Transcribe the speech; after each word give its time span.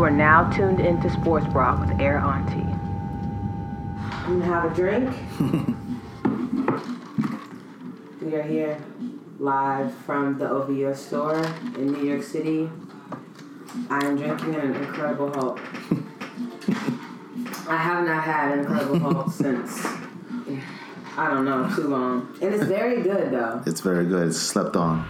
You 0.00 0.06
are 0.06 0.10
now 0.10 0.50
tuned 0.50 0.80
into 0.80 1.10
Sports 1.10 1.46
Bra 1.48 1.78
with 1.78 2.00
Air 2.00 2.16
Auntie. 2.16 2.66
I'm 4.00 4.40
gonna 4.40 4.46
have 4.46 4.72
a 4.72 4.74
drink. 4.74 5.14
we 8.22 8.34
are 8.34 8.42
here 8.42 8.82
live 9.38 9.94
from 10.06 10.38
the 10.38 10.48
OVO 10.48 10.94
store 10.94 11.44
in 11.76 11.92
New 11.92 12.02
York 12.02 12.22
City. 12.22 12.70
I 13.90 14.02
am 14.06 14.16
drinking 14.16 14.54
an 14.54 14.74
Incredible 14.74 15.34
Hulk. 15.34 15.60
I 17.68 17.76
have 17.76 18.06
not 18.06 18.24
had 18.24 18.52
an 18.52 18.60
Incredible 18.60 18.98
Hulk 19.00 19.30
since 19.30 19.84
I 21.18 21.28
don't 21.28 21.44
know 21.44 21.70
too 21.76 21.88
long, 21.88 22.38
and 22.40 22.54
it's 22.54 22.64
very 22.64 23.02
good 23.02 23.32
though. 23.32 23.62
It's 23.66 23.82
very 23.82 24.06
good. 24.06 24.28
It's 24.28 24.38
slept 24.38 24.76
on. 24.76 25.06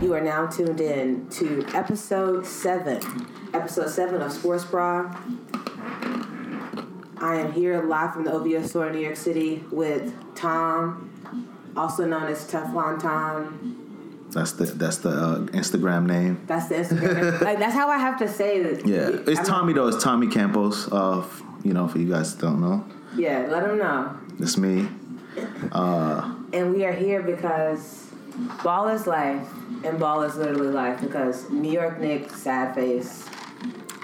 You 0.00 0.14
are 0.14 0.20
now 0.20 0.46
tuned 0.46 0.80
in 0.80 1.28
to 1.30 1.64
episode 1.74 2.46
seven. 2.46 3.00
Episode 3.52 3.90
seven 3.90 4.22
of 4.22 4.32
Sports 4.32 4.64
Bra. 4.64 5.14
I 7.18 7.36
am 7.36 7.52
here 7.52 7.82
live 7.84 8.14
from 8.14 8.24
the 8.24 8.32
OVO 8.32 8.62
store 8.66 8.86
in 8.88 8.94
New 8.94 9.00
York 9.00 9.16
City 9.16 9.62
with 9.70 10.14
Tom, 10.34 11.10
also 11.76 12.06
known 12.06 12.24
as 12.24 12.50
Teflon 12.50 12.98
Tom. 13.00 14.26
That's 14.30 14.52
the 14.52 14.64
that's 14.66 14.98
the 14.98 15.10
uh, 15.10 15.38
Instagram 15.48 16.06
name. 16.06 16.42
That's 16.46 16.68
the 16.68 16.76
Instagram. 16.76 17.40
like 17.42 17.58
that's 17.58 17.74
how 17.74 17.88
I 17.88 17.98
have 17.98 18.18
to 18.20 18.28
say 18.28 18.62
that. 18.62 18.86
Yeah, 18.86 19.08
it's 19.26 19.40
I'm- 19.40 19.46
Tommy 19.46 19.72
though. 19.74 19.88
It's 19.88 20.02
Tommy 20.02 20.28
Campos. 20.28 20.90
Uh, 20.90 21.26
you 21.62 21.74
know, 21.74 21.88
for 21.88 21.98
you 21.98 22.08
guys 22.08 22.34
that 22.36 22.40
don't 22.40 22.60
know, 22.62 22.86
Yeah, 23.16 23.46
let 23.50 23.64
him 23.68 23.76
know. 23.76 24.16
it's 24.38 24.56
me. 24.56 24.88
And 26.52 26.74
we 26.74 26.84
are 26.84 26.92
here 26.92 27.22
because 27.22 28.09
ball 28.62 28.88
is 28.88 29.06
life, 29.06 29.46
and 29.84 29.98
ball 29.98 30.22
is 30.22 30.36
literally 30.36 30.68
life. 30.68 31.00
Because 31.00 31.48
New 31.50 31.72
York 31.72 32.00
Knick 32.00 32.30
sad 32.30 32.74
face 32.74 33.28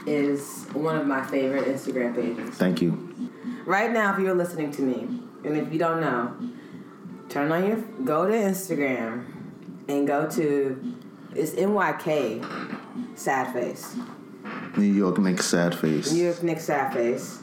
is 0.07 0.67
one 0.73 0.97
of 0.97 1.07
my 1.07 1.25
favorite 1.25 1.67
Instagram 1.67 2.15
pages. 2.15 2.55
Thank 2.57 2.81
you. 2.81 3.31
Right 3.65 3.91
now, 3.91 4.15
if 4.15 4.21
you're 4.21 4.35
listening 4.35 4.71
to 4.73 4.83
me, 4.83 5.21
and 5.45 5.57
if 5.57 5.73
you 5.73 5.79
don't 5.79 6.01
know, 6.01 6.35
turn 7.29 7.51
on 7.51 7.67
your 7.67 7.77
go 8.05 8.27
to 8.27 8.33
Instagram 8.33 9.27
and 9.89 10.07
go 10.07 10.29
to 10.31 10.97
it's 11.35 11.53
NYK 11.53 13.19
sad 13.19 13.53
face. 13.53 13.97
New 14.77 14.85
York 14.93 15.19
Knick 15.19 15.43
sad 15.43 15.75
face. 15.75 16.13
New 16.13 16.25
York 16.25 16.43
Knick 16.43 16.61
sad 16.61 16.93
face. 16.93 17.41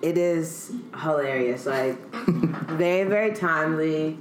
It 0.00 0.16
is 0.16 0.72
hilarious. 1.00 1.66
Like 1.66 1.96
very 2.14 3.08
very 3.08 3.34
timely. 3.34 4.18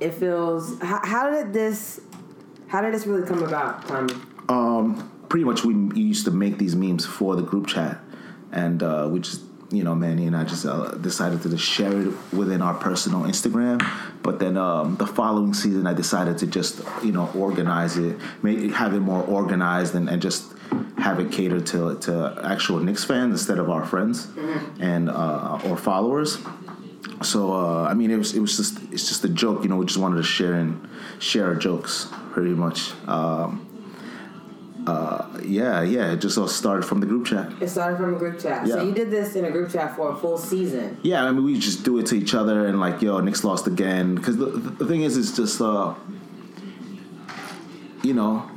It 0.00 0.14
feels. 0.14 0.78
How, 0.80 1.00
how 1.04 1.30
did 1.30 1.52
this? 1.52 2.00
How 2.68 2.80
did 2.80 2.94
this 2.94 3.06
really 3.06 3.26
come 3.26 3.42
about, 3.42 3.86
Tommy? 3.88 4.14
Um, 4.48 5.10
pretty 5.28 5.44
much 5.44 5.64
we 5.64 5.74
used 5.98 6.24
to 6.26 6.30
make 6.30 6.58
these 6.58 6.76
memes 6.76 7.04
for 7.04 7.36
the 7.36 7.42
group 7.42 7.66
chat, 7.66 8.00
and 8.52 8.82
uh, 8.82 9.08
we 9.10 9.20
just 9.20 9.42
you 9.70 9.84
know 9.84 9.94
Manny 9.94 10.26
and 10.26 10.36
I 10.36 10.44
just 10.44 10.64
uh, 10.64 10.92
decided 10.92 11.42
to 11.42 11.50
just 11.50 11.64
share 11.64 12.00
it 12.00 12.12
within 12.32 12.62
our 12.62 12.74
personal 12.74 13.22
Instagram. 13.22 13.84
But 14.22 14.38
then 14.38 14.56
um, 14.56 14.96
the 14.96 15.06
following 15.06 15.54
season, 15.54 15.86
I 15.86 15.94
decided 15.94 16.38
to 16.38 16.46
just 16.46 16.80
you 17.02 17.12
know 17.12 17.30
organize 17.34 17.96
it, 17.96 18.16
make 18.42 18.72
have 18.72 18.94
it 18.94 19.00
more 19.00 19.22
organized, 19.24 19.94
and, 19.94 20.08
and 20.08 20.22
just 20.22 20.52
have 20.98 21.20
it 21.20 21.32
cater 21.32 21.60
to 21.60 21.98
to 22.00 22.40
actual 22.44 22.78
Knicks 22.80 23.04
fans 23.04 23.32
instead 23.32 23.58
of 23.58 23.70
our 23.70 23.84
friends 23.84 24.28
and 24.80 25.08
uh, 25.08 25.60
or 25.64 25.76
followers. 25.76 26.38
So 27.22 27.52
uh, 27.52 27.84
I 27.84 27.94
mean, 27.94 28.10
it 28.10 28.16
was 28.16 28.34
it 28.34 28.40
was 28.40 28.56
just 28.56 28.78
it's 28.92 29.08
just 29.08 29.24
a 29.24 29.28
joke, 29.28 29.62
you 29.62 29.68
know. 29.68 29.76
We 29.76 29.86
just 29.86 29.98
wanted 29.98 30.16
to 30.16 30.22
share 30.22 30.54
and 30.54 30.88
share 31.18 31.46
our 31.46 31.54
jokes, 31.54 32.08
pretty 32.32 32.50
much. 32.50 32.92
Um, 33.06 33.64
uh, 34.86 35.38
yeah, 35.44 35.82
yeah. 35.82 36.12
It 36.12 36.20
just 36.20 36.38
all 36.38 36.48
started 36.48 36.84
from 36.84 37.00
the 37.00 37.06
group 37.06 37.26
chat. 37.26 37.52
It 37.60 37.68
started 37.68 37.96
from 37.98 38.14
a 38.14 38.18
group 38.18 38.40
chat. 38.40 38.66
Yeah. 38.66 38.74
So 38.74 38.82
you 38.82 38.94
did 38.94 39.10
this 39.10 39.36
in 39.36 39.44
a 39.44 39.50
group 39.50 39.70
chat 39.70 39.94
for 39.94 40.12
a 40.12 40.16
full 40.16 40.38
season. 40.38 40.98
Yeah, 41.02 41.24
I 41.24 41.32
mean, 41.32 41.44
we 41.44 41.58
just 41.58 41.84
do 41.84 41.98
it 41.98 42.06
to 42.06 42.14
each 42.14 42.34
other 42.34 42.66
and 42.66 42.80
like, 42.80 43.02
yo, 43.02 43.20
Knicks 43.20 43.44
lost 43.44 43.66
again. 43.66 44.14
Because 44.14 44.38
the, 44.38 44.46
the 44.46 44.86
thing 44.86 45.02
is, 45.02 45.16
it's 45.18 45.36
just, 45.36 45.60
uh, 45.60 45.94
you 48.02 48.14
know, 48.14 48.48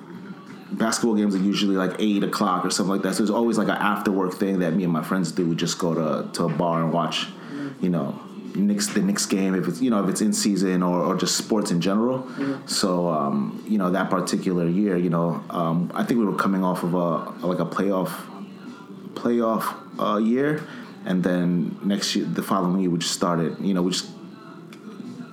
basketball 0.71 1.15
games 1.15 1.35
are 1.35 1.39
usually 1.39 1.75
like 1.75 1.97
eight 1.99 2.23
o'clock 2.23 2.63
or 2.65 2.69
something 2.69 2.93
like 2.93 3.01
that. 3.01 3.15
So 3.15 3.23
it's 3.23 3.31
always 3.31 3.57
like 3.57 3.67
an 3.67 3.75
after 3.75 4.11
work 4.11 4.33
thing 4.33 4.59
that 4.59 4.71
me 4.73 4.85
and 4.85 4.93
my 4.93 5.03
friends 5.03 5.33
do. 5.33 5.45
We 5.49 5.55
just 5.55 5.79
go 5.79 5.93
to 5.93 6.31
to 6.31 6.45
a 6.45 6.49
bar 6.49 6.81
and 6.81 6.93
watch, 6.93 7.27
you 7.81 7.89
know, 7.89 8.17
Knicks 8.55 8.87
the 8.87 9.01
Knicks 9.01 9.25
game 9.25 9.55
if 9.55 9.67
it's 9.67 9.81
you 9.81 9.89
know 9.89 10.03
if 10.03 10.09
it's 10.09 10.21
in 10.21 10.33
season 10.33 10.83
or, 10.83 10.99
or 11.01 11.15
just 11.15 11.37
sports 11.37 11.71
in 11.71 11.81
general. 11.81 12.27
So 12.67 13.07
um, 13.07 13.63
you 13.67 13.77
know 13.77 13.91
that 13.91 14.09
particular 14.09 14.67
year, 14.67 14.97
you 14.97 15.09
know, 15.09 15.43
um, 15.49 15.91
I 15.93 16.03
think 16.03 16.19
we 16.19 16.25
were 16.25 16.35
coming 16.35 16.63
off 16.63 16.83
of 16.83 16.93
a 16.93 17.45
like 17.45 17.59
a 17.59 17.65
playoff 17.65 18.11
playoff 19.13 19.63
uh, 19.99 20.17
year, 20.17 20.63
and 21.05 21.23
then 21.23 21.77
next 21.83 22.15
year, 22.15 22.25
the 22.25 22.43
following 22.43 22.79
year, 22.79 22.89
we 22.89 22.99
just 22.99 23.13
started. 23.13 23.57
You 23.59 23.73
know, 23.73 23.81
we 23.81 23.91
just 23.91 24.07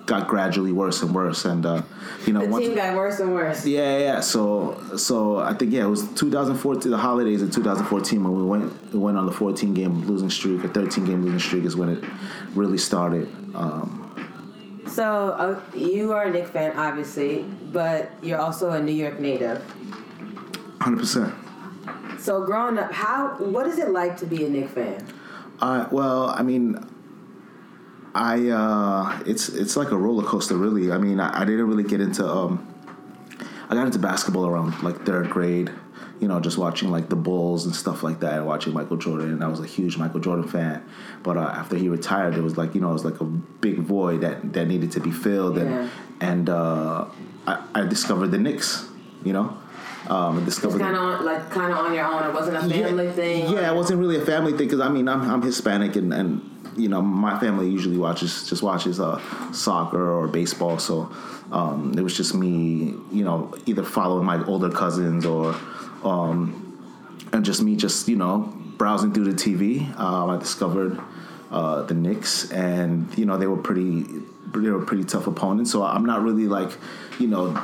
got 0.09 0.27
gradually 0.27 0.73
worse 0.73 1.03
and 1.03 1.15
worse, 1.15 1.45
and 1.45 1.65
uh, 1.65 1.83
you 2.27 2.33
know, 2.33 2.41
The 2.41 2.49
once, 2.49 2.65
team 2.67 2.75
got 2.75 2.97
worse 2.97 3.21
and 3.21 3.33
worse. 3.35 3.65
yeah, 3.65 3.99
yeah. 3.99 4.21
So, 4.21 4.81
so 4.97 5.39
I 5.39 5.53
think 5.55 5.73
yeah, 5.73 5.85
it 5.85 5.89
was 5.89 6.03
2014, 6.15 6.91
the 6.91 6.97
holidays 6.99 7.43
in 7.43 7.51
2014 7.51 8.25
when 8.25 8.35
we 8.35 8.43
went 8.43 8.93
we 8.93 8.99
went 8.99 9.17
on 9.19 9.27
the 9.27 9.33
14 9.33 9.75
game 9.75 10.07
losing 10.07 10.31
streak, 10.31 10.65
a 10.65 10.69
13 10.69 11.05
game 11.05 11.23
losing 11.23 11.39
streak 11.39 11.65
is 11.65 11.77
when 11.77 11.91
it 11.91 12.03
really 12.55 12.79
started. 12.79 13.29
Um, 13.55 14.05
So 14.89 15.05
uh, 15.39 15.61
you 15.77 16.13
are 16.13 16.25
a 16.25 16.31
Knicks 16.33 16.51
fan, 16.51 16.73
obviously, 16.77 17.45
but 17.73 18.11
you're 18.23 18.41
also 18.41 18.71
a 18.71 18.81
New 18.83 18.97
York 19.05 19.21
native. 19.21 19.59
100. 20.81 20.99
percent 20.99 21.35
So 22.19 22.45
growing 22.45 22.79
up, 22.79 22.91
how 22.93 23.37
what 23.55 23.67
is 23.67 23.79
it 23.79 23.91
like 23.91 24.17
to 24.19 24.27
be 24.27 24.47
a 24.47 24.49
Knicks 24.49 24.73
fan? 24.73 25.05
Uh, 25.61 25.87
well, 25.91 26.31
I 26.31 26.43
mean, 26.43 26.79
I 28.15 28.49
uh, 28.49 29.23
it's 29.27 29.49
it's 29.49 29.77
like 29.77 29.91
a 29.91 29.97
roller 29.97 30.25
coaster, 30.25 30.57
really. 30.57 30.91
I 30.93 30.99
mean, 30.99 31.21
I, 31.21 31.43
I 31.43 31.45
didn't 31.45 31.69
really 31.69 31.85
get 31.85 32.01
into 32.01 32.27
um, 32.27 32.67
I 33.69 33.75
got 33.75 33.87
into 33.87 33.99
basketball 33.99 34.47
around 34.47 34.83
like 34.83 35.05
third 35.05 35.31
grade. 35.31 35.71
You 36.21 36.27
know, 36.27 36.41
just 36.41 36.59
watching 36.59 36.91
like 36.91 37.09
the 37.11 37.17
Bulls 37.17 37.65
and 37.65 37.75
stuff 37.75 38.03
like 38.03 38.21
that, 38.21 38.35
and 38.35 38.47
watching 38.47 38.73
Michael 38.73 38.97
Jordan. 38.97 39.31
And 39.31 39.45
I 39.45 39.49
was 39.49 39.61
a 39.61 39.67
huge 39.67 39.99
Michael 39.99 40.19
Jordan 40.19 40.49
fan. 40.49 40.85
But 41.23 41.37
uh, 41.37 41.43
after 41.43 41.77
he 41.77 41.89
retired, 41.89 42.35
it 42.35 42.43
was 42.43 42.57
like 42.57 42.75
you 42.75 42.81
know, 42.81 42.91
it 42.91 42.95
was 42.95 43.05
like 43.05 43.21
a 43.21 43.25
big 43.25 43.79
void 43.79 44.23
that 44.23 44.53
that 44.55 44.67
needed 44.67 44.91
to 44.93 45.01
be 45.01 45.13
filled. 45.13 45.57
Yeah. 45.57 45.63
And 45.63 45.91
and 46.21 46.49
uh, 46.49 47.07
I, 47.47 47.65
I 47.75 47.83
discovered 47.85 48.29
the 48.29 48.39
Knicks. 48.39 48.87
You 49.25 49.33
know, 49.33 49.59
um, 50.09 50.45
discovered 50.45 50.81
Kind 50.81 50.97
of 50.97 51.21
like 51.21 51.51
kind 51.51 51.73
of 51.73 51.79
on 51.79 51.95
your 51.95 52.05
own. 52.05 52.25
It 52.25 52.33
wasn't 52.33 52.57
a 52.57 52.61
family 52.61 53.07
yeah, 53.07 53.13
thing. 53.13 53.53
Yeah, 53.53 53.71
it 53.71 53.77
wasn't 53.77 54.01
really 54.01 54.17
a 54.17 54.25
family 54.25 54.53
thing 54.53 54.67
because 54.67 54.81
I 54.81 54.89
mean 54.89 55.09
I'm 55.09 55.23
I'm 55.31 55.43
Hispanic 55.43 55.97
and 55.97 56.13
and 56.13 56.58
you 56.79 56.89
know 56.89 57.03
my 57.03 57.39
family 57.39 57.69
usually 57.69 57.99
watches 57.99 58.49
just 58.49 58.63
watches 58.63 59.01
uh, 59.01 59.21
soccer 59.53 60.11
or 60.11 60.29
baseball, 60.29 60.79
so 60.79 61.11
um, 61.53 61.95
it 61.97 62.03
was 62.03 62.17
just 62.17 62.35
me 62.35 62.95
you 63.13 63.25
know 63.25 63.55
either 63.67 63.83
following 63.83 64.25
my 64.25 64.43
older 64.45 64.71
cousins 64.71 65.27
or 65.27 65.55
um, 66.05 66.65
and 67.33 67.45
just 67.45 67.63
me 67.63 67.77
just 67.77 68.09
you 68.09 68.17
know 68.17 68.53
browsing 68.77 69.13
through 69.13 69.33
the 69.33 69.37
TV. 69.37 69.99
Um, 69.99 70.31
I 70.31 70.37
discovered 70.39 71.01
uh, 71.51 71.83
the 71.83 71.95
Knicks 71.95 72.51
and 72.53 73.17
you 73.19 73.27
know 73.27 73.37
they 73.37 73.47
were 73.47 73.57
pretty 73.57 74.05
they 74.55 74.71
were 74.71 74.85
pretty 74.85 75.05
tough 75.05 75.27
opponents, 75.27 75.73
so 75.73 75.83
I'm 75.83 76.07
not 76.07 76.23
really 76.23 76.47
like 76.47 76.71
you 77.19 77.27
know 77.27 77.61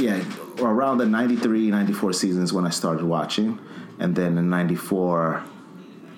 yeah, 0.00 0.24
around 0.58 0.98
the 0.98 1.06
93, 1.06 1.70
94 1.70 2.12
seasons 2.12 2.52
when 2.52 2.66
I 2.66 2.70
started 2.70 3.04
watching. 3.04 3.58
And 3.98 4.16
then 4.16 4.38
in 4.38 4.48
94, 4.48 5.44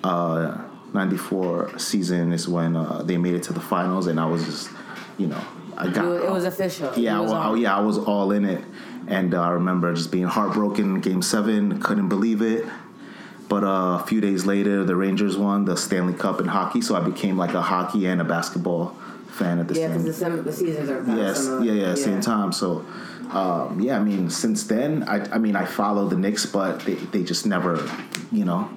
uh, 0.03 0.57
94 0.93 1.79
season 1.79 2.31
is 2.33 2.47
when 2.47 2.75
uh, 2.75 3.01
they 3.03 3.17
made 3.17 3.33
it 3.35 3.43
to 3.43 3.53
the 3.53 3.59
finals. 3.61 4.07
And 4.07 4.19
I 4.19 4.25
was 4.25 4.45
just, 4.45 4.69
you 5.17 5.27
know, 5.27 5.41
I 5.77 5.89
got. 5.89 6.05
it 6.05 6.29
was 6.31 6.45
official. 6.45 6.91
yeah, 6.97 7.19
was 7.19 7.31
well, 7.31 7.53
on. 7.53 7.61
yeah, 7.61 7.75
I 7.75 7.81
was 7.81 7.97
all 7.97 8.31
in 8.31 8.45
it. 8.45 8.63
And 9.07 9.33
uh, 9.33 9.41
I 9.41 9.49
remember 9.51 9.93
just 9.93 10.11
being 10.11 10.25
heartbroken 10.25 11.01
game 11.01 11.21
seven, 11.21 11.81
couldn't 11.81 12.09
believe 12.09 12.41
it. 12.41 12.65
But 13.49 13.63
uh, 13.63 13.99
a 14.01 14.05
few 14.07 14.21
days 14.21 14.45
later, 14.45 14.83
the 14.83 14.95
Rangers 14.95 15.37
won 15.37 15.65
the 15.65 15.75
Stanley 15.75 16.13
Cup 16.13 16.39
in 16.39 16.47
hockey. 16.47 16.81
So 16.81 16.95
I 16.95 17.01
became 17.01 17.37
like 17.37 17.53
a 17.53 17.61
hockey 17.61 18.05
and 18.07 18.21
a 18.21 18.23
basketball 18.23 18.95
fan 19.27 19.59
at 19.59 19.67
the 19.67 19.73
Yeah, 19.79 19.87
same 19.87 20.03
because 20.03 20.19
the, 20.45 20.53
seasons 20.53 20.89
are 20.89 21.03
Yes, 21.17 21.43
similar. 21.43 21.63
yeah, 21.65 21.87
yeah, 21.89 21.95
same 21.95 22.21
time. 22.21 22.51
So, 22.51 22.85
um, 23.31 23.79
yeah, 23.81 23.97
I 23.99 24.03
mean, 24.03 24.29
since 24.29 24.63
then, 24.65 25.03
I, 25.03 25.35
I 25.35 25.37
mean, 25.39 25.55
I 25.55 25.65
followed 25.65 26.09
the 26.11 26.15
Knicks, 26.17 26.45
but 26.45 26.79
they, 26.81 26.93
they 26.93 27.23
just 27.23 27.45
never, 27.45 27.83
you 28.31 28.45
know, 28.45 28.69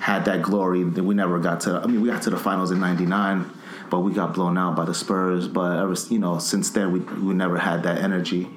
had 0.00 0.24
that 0.24 0.42
glory. 0.42 0.82
That 0.82 1.04
we 1.04 1.14
never 1.14 1.38
got 1.38 1.60
to. 1.62 1.80
I 1.82 1.86
mean, 1.86 2.00
we 2.00 2.08
got 2.08 2.22
to 2.22 2.30
the 2.30 2.36
finals 2.38 2.70
in 2.72 2.80
'99, 2.80 3.50
but 3.90 4.00
we 4.00 4.12
got 4.12 4.34
blown 4.34 4.58
out 4.58 4.74
by 4.74 4.84
the 4.84 4.94
Spurs. 4.94 5.46
But 5.46 5.78
ever, 5.78 5.94
you 6.08 6.18
know, 6.18 6.38
since 6.38 6.70
then, 6.70 6.90
we 6.92 7.00
we 7.00 7.34
never 7.34 7.58
had 7.58 7.82
that 7.84 7.98
energy. 7.98 8.48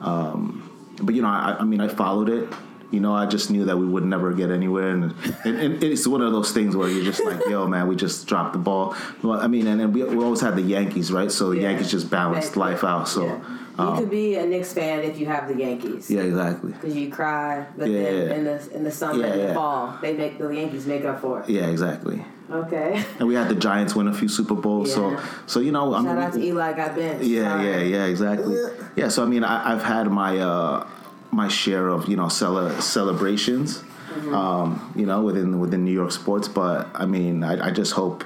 Um, 0.00 0.70
but 1.02 1.14
you 1.14 1.22
know, 1.22 1.28
I, 1.28 1.56
I 1.60 1.64
mean, 1.64 1.80
I 1.80 1.88
followed 1.88 2.28
it. 2.28 2.48
You 2.90 3.00
know, 3.00 3.12
I 3.12 3.26
just 3.26 3.50
knew 3.50 3.64
that 3.64 3.76
we 3.76 3.86
would 3.86 4.04
never 4.04 4.32
get 4.32 4.50
anywhere, 4.52 4.90
and, 4.90 5.14
and, 5.44 5.58
and 5.58 5.82
it's 5.82 6.06
one 6.06 6.20
of 6.20 6.30
those 6.32 6.52
things 6.52 6.76
where 6.76 6.88
you're 6.88 7.04
just 7.04 7.24
like, 7.24 7.44
"Yo, 7.46 7.66
man, 7.66 7.88
we 7.88 7.96
just 7.96 8.28
dropped 8.28 8.52
the 8.52 8.58
ball." 8.60 8.94
Well, 9.20 9.40
I 9.40 9.48
mean, 9.48 9.66
and 9.66 9.80
then 9.80 9.92
we, 9.92 10.04
we 10.04 10.22
always 10.22 10.40
had 10.40 10.54
the 10.54 10.62
Yankees, 10.62 11.10
right? 11.10 11.32
So 11.32 11.50
the 11.50 11.56
Yeah. 11.56 11.70
Yankees 11.70 11.90
just 11.90 12.08
balanced 12.08 12.56
life 12.56 12.84
out. 12.84 13.08
So, 13.08 13.24
Yeah. 13.26 13.40
You 13.78 13.84
um, 13.84 13.98
could 13.98 14.10
be 14.10 14.36
a 14.36 14.46
Knicks 14.46 14.72
fan 14.72 15.00
if 15.00 15.18
you 15.18 15.26
have 15.26 15.48
the 15.48 15.56
Yankees. 15.56 16.10
yeah, 16.10 16.22
exactly. 16.22 16.72
Because 16.72 16.94
you 16.96 17.10
cry, 17.10 17.66
but 17.76 17.88
Yeah, 17.88 18.02
then 18.02 18.14
yeah. 18.28 18.34
in 18.34 18.44
the 18.44 18.76
in 18.76 18.84
the 18.84 18.90
summer 18.90 19.20
Yeah, 19.26 19.32
and 19.32 19.40
the 19.50 19.54
fall, 19.54 19.98
they 20.00 20.12
make 20.14 20.38
the 20.38 20.48
Yankees 20.48 20.86
make 20.86 21.04
up 21.04 21.20
for 21.20 21.40
it. 21.40 21.48
Yeah, 21.48 21.66
exactly. 21.66 22.24
Okay. 22.50 23.02
And 23.18 23.26
we 23.26 23.34
had 23.34 23.48
the 23.48 23.54
Giants 23.54 23.94
win 23.96 24.06
a 24.06 24.14
few 24.14 24.28
Super 24.28 24.54
Bowls. 24.54 24.92
So, 24.92 25.18
so 25.46 25.60
you 25.60 25.72
know, 25.72 25.94
I 25.94 26.02
Shout 26.02 26.14
mean, 26.14 26.24
out 26.24 26.32
to 26.34 26.40
Eli 26.40 26.72
got 26.74 26.94
benched. 26.94 27.24
Yeah, 27.24 27.62
yeah, 27.62 27.78
yeah, 27.80 28.04
exactly. 28.04 28.56
Yeah, 28.96 29.08
so 29.08 29.22
I 29.24 29.26
mean, 29.26 29.42
I, 29.44 29.72
I've 29.72 29.82
had 29.82 30.06
my 30.10 30.38
uh, 30.38 30.86
my 31.32 31.48
share 31.48 31.88
of 31.88 32.06
you 32.08 32.16
know 32.16 32.28
cele- 32.28 32.80
celebrations, 32.80 33.82
Mm-hmm. 34.14 34.34
um, 34.34 34.92
you 34.94 35.06
know, 35.06 35.22
within 35.22 35.58
within 35.58 35.84
New 35.84 35.90
York 35.90 36.12
sports. 36.12 36.46
But 36.46 36.86
I 36.94 37.04
mean, 37.06 37.42
I, 37.42 37.68
I 37.68 37.70
just 37.72 37.92
hope 37.92 38.22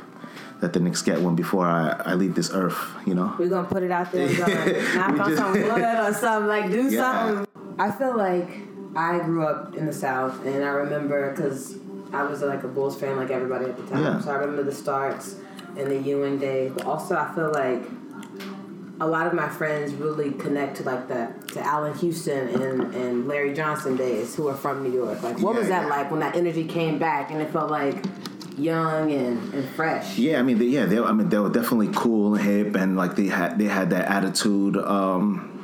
that 0.61 0.73
the 0.73 0.81
Knicks 0.81 1.03
get 1.03 1.21
one 1.21 1.35
before 1.37 1.67
I, 1.67 1.91
I 2.05 2.15
leave 2.15 2.35
this 2.35 2.51
earth. 2.53 2.79
You 3.07 3.15
know. 3.15 3.35
We're 3.39 3.49
gonna 3.49 3.69
put 3.69 3.83
it 3.83 3.91
out 3.91 4.11
there 4.13 4.27
and 4.29 4.39
knock 4.95 5.13
We 5.15 5.21
on 5.21 5.31
just- 5.31 5.37
some 5.37 5.53
wood 5.53 5.65
or 5.71 6.15
something, 6.15 6.49
like 6.49 6.71
do 6.71 6.89
Yeah. 6.91 7.01
something. 7.01 7.47
I 7.79 7.91
feel 7.93 8.17
like 8.17 8.49
I 8.97 9.19
grew 9.21 9.45
up 9.47 9.77
in 9.77 9.87
the 9.87 9.93
South, 9.93 10.45
and 10.45 10.65
I 10.65 10.69
remember 10.69 11.31
because 11.31 11.77
I 12.13 12.23
was 12.25 12.43
like 12.43 12.65
a 12.65 12.69
Bulls 12.69 12.99
fan, 12.99 13.17
like 13.17 13.31
everybody 13.31 13.67
at 13.67 13.77
the 13.77 13.87
time. 13.87 14.03
Yeah. 14.03 14.21
So 14.21 14.31
I 14.31 14.35
remember 14.35 14.65
the 14.65 14.75
Starks 14.75 15.37
and 15.77 15.91
the 15.91 15.99
Ewing 15.99 16.39
days, 16.39 16.73
but 16.75 16.87
also 16.87 17.15
I 17.17 17.33
feel 17.35 17.53
like 17.53 17.83
a 19.01 19.07
lot 19.07 19.29
of 19.29 19.33
my 19.35 19.49
friends 19.49 19.93
really 19.95 20.33
connect 20.33 20.79
to 20.79 20.83
like 20.83 21.07
the 21.07 21.33
to 21.53 21.61
Allan 21.65 21.97
Houston 21.99 22.49
and, 22.61 22.93
and 22.95 23.29
Larry 23.29 23.55
Johnson 23.55 23.97
days, 23.97 24.35
who 24.35 24.49
are 24.49 24.57
from 24.57 24.83
New 24.83 24.93
York. 24.93 25.23
Like, 25.23 25.39
what 25.39 25.55
was 25.55 25.69
that 25.69 25.83
yeah. 25.85 25.89
like 25.89 26.11
when 26.11 26.19
that 26.21 26.35
energy 26.35 26.65
came 26.67 26.99
back 26.99 27.31
and 27.31 27.41
it 27.41 27.51
felt 27.53 27.71
like 27.71 28.05
young 28.59 29.13
and, 29.13 29.55
and 29.55 29.69
fresh? 29.71 30.19
Yeah, 30.19 30.39
I 30.39 30.43
mean, 30.43 30.59
they, 30.59 30.67
yeah, 30.67 30.87
they, 30.87 30.99
I 30.99 31.13
mean, 31.13 31.29
they 31.29 31.39
were 31.39 31.51
definitely 31.51 31.91
cool 31.95 32.35
and 32.35 32.45
hip, 32.45 32.75
and 32.77 32.97
like 32.97 33.17
they 33.17 33.27
had 33.27 33.59
they 33.59 33.67
had 33.67 33.91
that 33.91 34.07
attitude. 34.11 34.77
Um, 34.77 35.55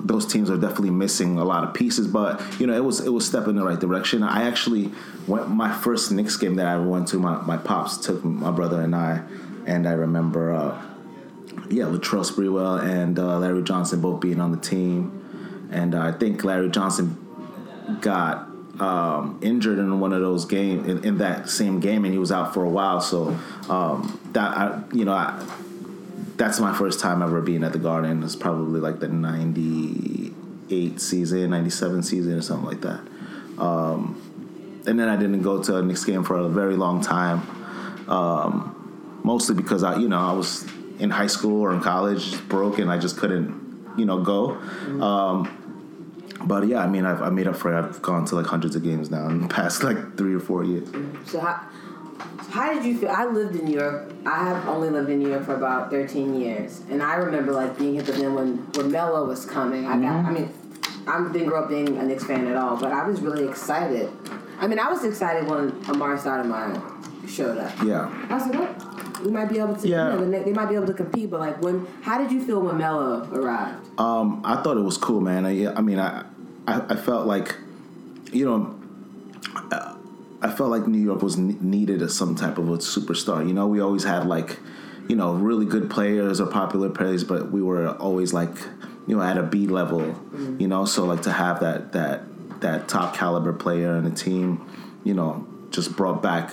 those 0.00 0.26
teams 0.26 0.50
are 0.50 0.56
definitely 0.56 0.90
missing 0.90 1.38
a 1.38 1.44
lot 1.44 1.64
of 1.64 1.74
pieces, 1.74 2.06
but 2.06 2.40
you 2.60 2.66
know, 2.66 2.74
it 2.74 2.84
was 2.84 3.00
it 3.00 3.10
was 3.10 3.26
step 3.26 3.46
in 3.48 3.56
the 3.56 3.64
right 3.64 3.78
direction. 3.78 4.22
I 4.22 4.44
actually 4.44 4.92
went 5.26 5.48
my 5.48 5.72
first 5.72 6.12
Knicks 6.12 6.36
game 6.36 6.54
that 6.56 6.66
I 6.66 6.74
ever 6.74 6.86
went 6.86 7.08
to. 7.08 7.18
My 7.18 7.40
my 7.42 7.56
pops 7.56 7.98
took 7.98 8.24
my 8.24 8.50
brother 8.50 8.80
and 8.80 8.94
I, 8.94 9.22
and 9.66 9.88
I 9.88 9.92
remember, 9.92 10.52
uh, 10.52 10.80
yeah, 11.68 11.84
Latrell 11.84 12.24
Sprewell 12.24 12.82
and 12.82 13.18
uh, 13.18 13.38
Larry 13.38 13.62
Johnson 13.62 14.00
both 14.00 14.20
being 14.20 14.40
on 14.40 14.52
the 14.52 14.60
team, 14.60 15.68
and 15.72 15.94
uh, 15.94 16.00
I 16.00 16.12
think 16.12 16.44
Larry 16.44 16.70
Johnson 16.70 17.16
got 18.00 18.47
um, 18.80 19.38
injured 19.42 19.78
in 19.78 20.00
one 20.00 20.12
of 20.12 20.20
those 20.20 20.44
games 20.44 20.88
in, 20.88 21.04
in 21.04 21.18
that 21.18 21.48
same 21.48 21.80
game, 21.80 22.04
and 22.04 22.12
he 22.12 22.18
was 22.18 22.32
out 22.32 22.54
for 22.54 22.64
a 22.64 22.68
while. 22.68 23.00
So 23.00 23.36
um, 23.68 24.20
that 24.32 24.56
I, 24.56 24.82
you 24.92 25.04
know, 25.04 25.12
I, 25.12 25.44
that's 26.36 26.60
my 26.60 26.72
first 26.76 27.00
time 27.00 27.22
ever 27.22 27.40
being 27.40 27.64
at 27.64 27.72
the 27.72 27.78
Garden. 27.78 28.22
It's 28.22 28.36
probably 28.36 28.80
like 28.80 29.00
the 29.00 29.08
'98 29.08 31.00
season, 31.00 31.50
'97 31.50 32.02
season, 32.02 32.34
or 32.34 32.42
something 32.42 32.68
like 32.68 32.80
that. 32.82 33.00
Um, 33.58 34.22
and 34.86 34.98
then 34.98 35.08
I 35.08 35.16
didn't 35.16 35.42
go 35.42 35.62
to 35.62 35.76
a 35.76 35.82
Knicks 35.82 36.04
game 36.04 36.24
for 36.24 36.38
a 36.38 36.48
very 36.48 36.76
long 36.76 37.00
time, 37.02 37.42
um, 38.08 39.20
mostly 39.24 39.54
because 39.54 39.82
I, 39.82 39.96
you 39.96 40.08
know, 40.08 40.18
I 40.18 40.32
was 40.32 40.64
in 40.98 41.10
high 41.10 41.26
school 41.26 41.60
or 41.62 41.72
in 41.74 41.80
college, 41.80 42.40
broke, 42.48 42.78
and 42.78 42.90
I 42.90 42.98
just 42.98 43.18
couldn't, 43.18 43.94
you 43.98 44.04
know, 44.04 44.22
go. 44.22 44.52
Um, 45.02 45.57
but 46.44 46.66
yeah, 46.66 46.82
I 46.82 46.86
mean, 46.86 47.04
I've 47.04 47.22
I 47.22 47.30
made 47.30 47.46
up 47.46 47.56
for 47.56 47.72
it. 47.72 47.78
I've 47.78 48.00
gone 48.02 48.24
to 48.26 48.36
like 48.36 48.46
hundreds 48.46 48.76
of 48.76 48.82
games 48.82 49.10
now 49.10 49.28
in 49.28 49.42
the 49.42 49.48
past 49.54 49.82
like 49.82 50.16
three 50.16 50.34
or 50.34 50.40
four 50.40 50.64
years. 50.64 50.88
So 51.26 51.40
how, 51.40 51.60
how 52.50 52.74
did 52.74 52.84
you 52.84 52.98
feel? 52.98 53.10
I 53.10 53.24
lived 53.26 53.56
in 53.56 53.64
New 53.66 53.78
York. 53.78 54.12
I 54.26 54.48
have 54.48 54.68
only 54.68 54.90
lived 54.90 55.10
in 55.10 55.18
New 55.18 55.28
York 55.28 55.44
for 55.44 55.54
about 55.54 55.90
13 55.90 56.40
years, 56.40 56.82
and 56.90 57.02
I 57.02 57.16
remember 57.16 57.52
like 57.52 57.78
being 57.78 57.94
hit. 57.94 58.06
But 58.06 58.16
then 58.16 58.34
when 58.34 58.58
when 58.74 58.90
Melo 58.90 59.26
was 59.26 59.44
coming, 59.44 59.86
I 59.86 60.00
got. 60.00 60.24
Mm-hmm. 60.24 60.26
I 60.26 60.30
mean, 60.30 60.54
I 61.08 61.32
didn't 61.32 61.48
grow 61.48 61.62
up 61.62 61.68
being 61.68 61.96
a 61.96 62.02
Knicks 62.02 62.24
fan 62.24 62.46
at 62.46 62.56
all, 62.56 62.76
but 62.76 62.92
I 62.92 63.06
was 63.06 63.20
really 63.20 63.48
excited. 63.48 64.10
I 64.60 64.66
mean, 64.66 64.78
I 64.78 64.90
was 64.90 65.04
excited 65.04 65.48
when 65.48 65.70
Amar'e 65.84 66.18
Stoudemire 66.18 67.28
showed 67.28 67.58
up. 67.58 67.72
Yeah. 67.82 68.12
I 68.28 68.34
was 68.34 68.46
like, 68.46 68.58
what? 68.58 68.77
We 69.24 69.30
might 69.30 69.48
be 69.48 69.58
able 69.58 69.76
to. 69.76 69.88
Yeah. 69.88 70.12
You 70.12 70.20
know, 70.20 70.30
the 70.30 70.44
they 70.44 70.52
might 70.52 70.68
be 70.68 70.74
able 70.74 70.86
to 70.86 70.94
compete, 70.94 71.30
but 71.30 71.40
like 71.40 71.62
when? 71.62 71.86
How 72.02 72.18
did 72.18 72.30
you 72.30 72.44
feel 72.44 72.60
when 72.60 72.78
Melo 72.78 73.28
arrived? 73.32 73.98
Um, 73.98 74.42
I 74.44 74.62
thought 74.62 74.76
it 74.76 74.82
was 74.82 74.96
cool, 74.96 75.20
man. 75.20 75.44
I, 75.44 75.72
I 75.72 75.80
mean, 75.80 75.98
I, 75.98 76.24
I, 76.66 76.82
I 76.90 76.96
felt 76.96 77.26
like, 77.26 77.56
you 78.32 78.44
know, 78.44 78.78
uh, 79.72 79.96
I 80.40 80.50
felt 80.50 80.70
like 80.70 80.86
New 80.86 80.98
York 80.98 81.22
was 81.22 81.36
needed 81.36 82.02
as 82.02 82.14
some 82.16 82.36
type 82.36 82.58
of 82.58 82.68
a 82.68 82.78
superstar. 82.78 83.46
You 83.46 83.54
know, 83.54 83.66
we 83.66 83.80
always 83.80 84.04
had 84.04 84.26
like, 84.26 84.58
you 85.08 85.16
know, 85.16 85.32
really 85.32 85.66
good 85.66 85.90
players 85.90 86.40
or 86.40 86.46
popular 86.46 86.90
players, 86.90 87.24
but 87.24 87.50
we 87.50 87.62
were 87.62 87.88
always 87.96 88.32
like, 88.32 88.54
you 89.06 89.16
know, 89.16 89.22
at 89.22 89.36
a 89.36 89.42
B 89.42 89.66
level. 89.66 90.14
You 90.58 90.68
know, 90.68 90.84
so 90.84 91.04
like 91.04 91.22
to 91.22 91.32
have 91.32 91.60
that 91.60 91.92
that 91.92 92.22
that 92.60 92.88
top 92.88 93.14
caliber 93.14 93.52
player 93.52 93.96
in 93.96 94.04
the 94.04 94.10
team, 94.10 94.68
you 95.04 95.14
know, 95.14 95.46
just 95.70 95.96
brought 95.96 96.22
back 96.22 96.52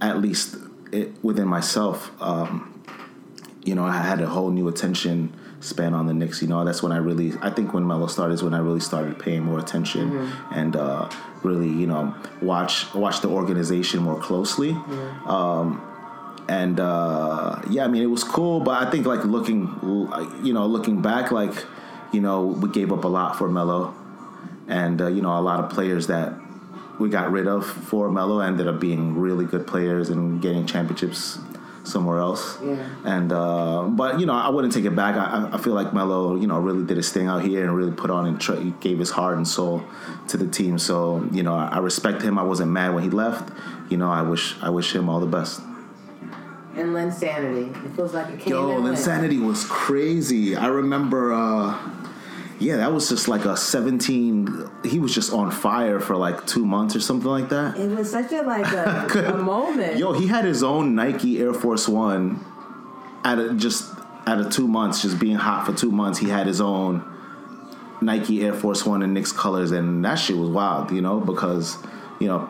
at 0.00 0.20
least 0.20 0.56
it, 0.92 1.12
within 1.22 1.48
myself. 1.48 2.10
Um, 2.20 2.72
you 3.64 3.74
know, 3.74 3.84
I 3.84 4.00
had 4.00 4.20
a 4.20 4.26
whole 4.26 4.50
new 4.50 4.68
attention 4.68 5.34
span 5.60 5.92
on 5.94 6.06
the 6.06 6.14
Knicks. 6.14 6.40
You 6.40 6.48
know, 6.48 6.64
that's 6.64 6.82
when 6.82 6.92
I 6.92 6.98
really, 6.98 7.32
I 7.42 7.50
think 7.50 7.74
when 7.74 7.86
Melo 7.86 8.06
started 8.06 8.34
is 8.34 8.42
when 8.42 8.54
I 8.54 8.58
really 8.58 8.80
started 8.80 9.18
paying 9.18 9.42
more 9.42 9.58
attention 9.58 10.30
and 10.52 10.76
uh, 10.76 11.10
really, 11.42 11.68
you 11.68 11.86
know, 11.86 12.14
watch 12.40 12.92
watch 12.94 13.20
the 13.20 13.28
organization 13.28 14.02
more 14.02 14.20
closely. 14.20 14.70
Um, 15.26 15.82
and 16.48 16.78
uh, 16.78 17.60
yeah, 17.70 17.84
I 17.84 17.88
mean, 17.88 18.02
it 18.02 18.10
was 18.10 18.22
cool, 18.22 18.60
but 18.60 18.86
I 18.86 18.90
think 18.90 19.04
like 19.06 19.24
looking, 19.24 19.62
you 20.44 20.52
know, 20.52 20.66
looking 20.66 21.02
back, 21.02 21.32
like, 21.32 21.64
you 22.12 22.20
know, 22.20 22.46
we 22.46 22.68
gave 22.70 22.92
up 22.92 23.02
a 23.02 23.08
lot 23.08 23.36
for 23.36 23.48
Melo, 23.48 23.92
and 24.68 25.02
uh, 25.02 25.08
you 25.08 25.22
know, 25.22 25.36
a 25.36 25.40
lot 25.40 25.58
of 25.58 25.70
players 25.70 26.06
that 26.06 26.32
we 26.98 27.08
got 27.08 27.30
rid 27.30 27.46
of 27.46 27.66
for 27.66 28.10
Melo 28.10 28.40
ended 28.40 28.66
up 28.68 28.80
being 28.80 29.16
really 29.16 29.44
good 29.44 29.66
players 29.66 30.08
and 30.08 30.40
getting 30.40 30.66
championships 30.66 31.38
somewhere 31.84 32.18
else. 32.18 32.58
Yeah. 32.62 32.88
And 33.04 33.32
uh, 33.32 33.84
but 33.84 34.18
you 34.20 34.26
know, 34.26 34.34
I 34.34 34.48
wouldn't 34.48 34.72
take 34.72 34.84
it 34.84 34.96
back. 34.96 35.16
I, 35.16 35.50
I 35.52 35.58
feel 35.58 35.74
like 35.74 35.92
Melo, 35.94 36.36
you 36.36 36.46
know, 36.46 36.58
really 36.58 36.84
did 36.84 36.96
his 36.96 37.10
thing 37.12 37.28
out 37.28 37.42
here 37.42 37.64
and 37.64 37.74
really 37.74 37.92
put 37.92 38.10
on 38.10 38.26
and 38.26 38.40
tr- 38.40 38.54
gave 38.80 38.98
his 38.98 39.10
heart 39.10 39.36
and 39.36 39.46
soul 39.46 39.84
to 40.28 40.36
the 40.36 40.46
team. 40.46 40.78
So 40.78 41.28
you 41.32 41.42
know, 41.42 41.54
I, 41.54 41.66
I 41.66 41.78
respect 41.78 42.22
him. 42.22 42.38
I 42.38 42.42
wasn't 42.42 42.72
mad 42.72 42.94
when 42.94 43.02
he 43.04 43.10
left. 43.10 43.52
You 43.90 43.96
know, 43.96 44.10
I 44.10 44.22
wish 44.22 44.56
I 44.62 44.70
wish 44.70 44.94
him 44.94 45.08
all 45.08 45.20
the 45.20 45.26
best. 45.26 45.60
And 46.74 46.90
Linsanity. 46.90 47.70
It 47.86 47.96
feels 47.96 48.12
like 48.12 48.28
it 48.28 48.40
came 48.40 48.52
Yo. 48.52 48.84
Insanity 48.84 49.38
was 49.38 49.64
crazy. 49.64 50.56
I 50.56 50.66
remember. 50.66 51.32
uh 51.32 51.92
yeah, 52.58 52.76
that 52.76 52.92
was 52.92 53.08
just 53.08 53.28
like 53.28 53.44
a 53.44 53.56
17. 53.56 54.70
He 54.84 54.98
was 54.98 55.14
just 55.14 55.32
on 55.32 55.50
fire 55.50 56.00
for 56.00 56.16
like 56.16 56.46
two 56.46 56.64
months 56.64 56.96
or 56.96 57.00
something 57.00 57.28
like 57.28 57.50
that. 57.50 57.76
It 57.76 57.90
was 57.90 58.10
such 58.10 58.32
a 58.32 58.42
like 58.42 58.72
a, 58.72 59.32
a 59.34 59.36
moment. 59.36 59.98
Yo, 59.98 60.12
he 60.12 60.26
had 60.26 60.44
his 60.44 60.62
own 60.62 60.94
Nike 60.94 61.40
Air 61.40 61.52
Force 61.52 61.88
One 61.88 62.44
at 63.24 63.38
a, 63.38 63.54
just 63.54 63.92
out 64.26 64.40
of 64.40 64.50
two 64.50 64.66
months, 64.66 65.02
just 65.02 65.18
being 65.18 65.36
hot 65.36 65.66
for 65.66 65.72
two 65.72 65.90
months. 65.90 66.18
He 66.18 66.28
had 66.28 66.46
his 66.46 66.60
own 66.60 67.04
Nike 68.00 68.44
Air 68.44 68.54
Force 68.54 68.86
One 68.86 69.02
in 69.02 69.12
Knicks 69.12 69.32
colors, 69.32 69.70
and 69.70 70.04
that 70.04 70.14
shit 70.16 70.36
was 70.36 70.48
wild, 70.48 70.90
you 70.90 71.02
know, 71.02 71.20
because 71.20 71.76
you 72.20 72.28
know, 72.28 72.48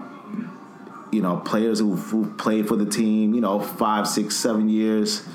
you 1.11 1.23
know, 1.23 1.38
players 1.38 1.78
who, 1.81 1.97
who 1.97 2.33
played 2.35 2.69
for 2.69 2.76
the 2.76 2.87
team, 2.87 3.35
you 3.35 3.40
know, 3.40 3.59
five, 3.59 4.07
six, 4.07 4.37
seven 4.37 4.69
years. 4.69 5.26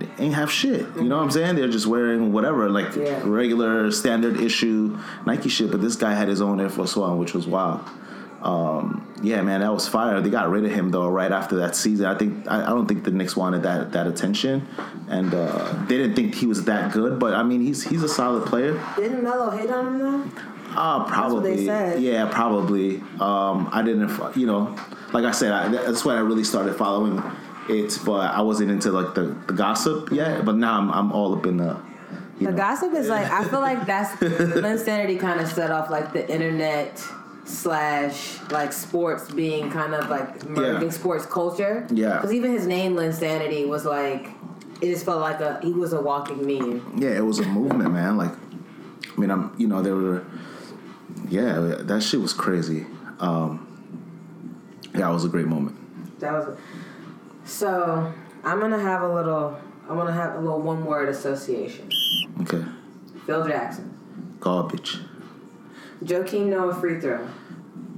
They 0.00 0.08
ain't 0.24 0.34
have 0.34 0.50
shit. 0.50 0.80
You 0.96 1.04
know 1.04 1.16
what 1.18 1.22
I'm 1.24 1.30
saying? 1.30 1.56
They're 1.56 1.68
just 1.68 1.86
wearing 1.86 2.32
whatever, 2.32 2.68
like 2.70 2.96
Yeah. 2.96 3.20
regular 3.24 3.90
standard 3.92 4.40
issue 4.40 4.98
Nike 5.26 5.48
shit. 5.48 5.70
But 5.70 5.80
this 5.82 5.94
guy 5.96 6.14
had 6.14 6.26
his 6.28 6.40
own 6.40 6.60
Air 6.60 6.68
Force 6.70 6.96
One, 6.96 7.18
which 7.18 7.34
was 7.34 7.46
wild. 7.46 7.80
Um, 8.42 9.06
yeah, 9.22 9.42
man, 9.42 9.60
that 9.60 9.72
was 9.72 9.86
fire. 9.86 10.20
They 10.22 10.30
got 10.30 10.48
rid 10.50 10.64
of 10.64 10.70
him 10.70 10.90
though 10.90 11.08
right 11.08 11.30
after 11.30 11.56
that 11.56 11.76
season. 11.76 12.06
I 12.06 12.16
think 12.16 12.48
I, 12.48 12.62
I 12.64 12.68
don't 12.70 12.86
think 12.86 13.04
the 13.04 13.10
Knicks 13.10 13.36
wanted 13.36 13.62
that 13.64 13.92
that 13.92 14.06
attention, 14.06 14.66
and 15.08 15.34
uh, 15.34 15.74
they 15.86 15.98
didn't 15.98 16.16
think 16.16 16.34
he 16.34 16.46
was 16.46 16.64
that 16.64 16.92
good. 16.92 17.18
But 17.18 17.34
I 17.34 17.42
mean, 17.42 17.60
he's 17.60 17.82
he's 17.86 18.02
a 18.02 18.08
solid 18.08 18.46
player. 18.46 18.82
Didn't 18.96 19.22
Melo 19.22 19.50
hate 19.50 19.68
on 19.70 19.86
him 19.88 19.98
though? 19.98 20.24
Uh, 20.74 21.04
probably. 21.04 21.56
they 21.56 21.66
said. 21.66 22.00
Yeah, 22.00 22.30
probably. 22.32 23.02
Um, 23.18 23.68
I 23.72 23.82
didn't, 23.84 24.36
you 24.36 24.46
know, 24.46 24.74
like 25.12 25.24
I 25.24 25.32
said, 25.32 25.50
I, 25.52 25.68
that's 25.68 26.04
when 26.04 26.16
I 26.16 26.20
really 26.20 26.44
started 26.44 26.76
following 26.76 27.20
it, 27.68 27.98
but 28.04 28.30
I 28.34 28.40
wasn't 28.40 28.70
into 28.70 28.90
like 28.92 29.14
the, 29.14 29.36
the 29.46 29.52
gossip 29.52 30.10
yet. 30.12 30.44
But 30.44 30.56
now 30.56 30.78
I'm, 30.78 30.90
I'm 30.90 31.12
all 31.12 31.34
up 31.36 31.46
in 31.46 31.58
the. 31.58 31.76
The 32.38 32.50
know, 32.50 32.56
gossip 32.56 32.94
is 32.94 33.08
like 33.08 33.30
I 33.30 33.44
feel 33.44 33.60
like 33.60 33.84
that's 33.86 34.10
Linsanity 34.22 35.20
kind 35.20 35.40
of 35.40 35.48
set 35.48 35.70
off 35.70 35.90
like 35.90 36.12
the 36.14 36.26
internet 36.32 37.04
slash 37.44 38.38
like 38.50 38.72
sports 38.72 39.30
being 39.30 39.70
kind 39.70 39.94
of 39.94 40.08
like 40.08 40.48
merging 40.48 40.82
Yeah. 40.88 40.90
sports 40.90 41.26
culture. 41.26 41.86
Yeah. 41.90 42.16
Because 42.16 42.32
even 42.32 42.52
his 42.52 42.66
name 42.66 42.94
Linsanity 42.94 43.68
was 43.68 43.84
like 43.84 44.28
it 44.80 44.86
just 44.90 45.04
felt 45.04 45.20
like 45.20 45.40
a 45.40 45.60
he 45.62 45.72
was 45.72 45.92
a 45.92 46.00
walking 46.00 46.46
meme. 46.46 46.94
yeah, 46.96 47.10
it 47.10 47.24
was 47.24 47.38
a 47.40 47.44
movement, 47.44 47.92
man. 47.92 48.16
Like, 48.16 48.32
I 48.32 49.20
mean, 49.20 49.30
I'm, 49.30 49.52
you 49.58 49.66
know, 49.68 49.82
there 49.82 49.94
were 49.94 50.24
yeah, 51.28 51.58
that 51.80 52.02
shit 52.02 52.20
was 52.20 52.32
crazy. 52.32 52.86
Um, 53.18 53.66
yeah, 54.94 55.10
it 55.10 55.12
was 55.12 55.24
a 55.24 55.28
great 55.28 55.46
moment. 55.46 55.76
That 56.20 56.32
was. 56.32 56.56
So 57.50 58.10
I'm 58.44 58.60
gonna 58.60 58.78
have 58.78 59.02
a 59.02 59.12
little. 59.12 59.58
I'm 59.88 59.96
gonna 59.96 60.12
have 60.12 60.36
a 60.36 60.38
little 60.38 60.60
one 60.60 60.84
word 60.84 61.08
association. 61.08 61.90
Okay. 62.42 62.64
Phil 63.26 63.46
Jackson. 63.46 64.36
Garbage. 64.38 64.98
Joakim 66.02 66.46
Noah 66.46 66.74
free 66.74 67.00
throw. 67.00 67.26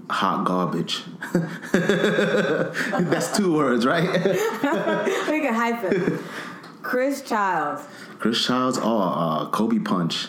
Hot 0.09 0.45
garbage. 0.45 1.03
That's 1.73 3.37
two 3.37 3.55
words, 3.55 3.85
right? 3.85 4.03
we 5.29 5.41
can 5.41 5.55
hyphen. 5.55 6.19
Chris 6.81 7.21
Childs. 7.21 7.83
Chris 8.19 8.45
Childs. 8.45 8.79
Oh, 8.81 9.01
uh, 9.01 9.51
Kobe 9.51 9.79
punch. 9.79 10.29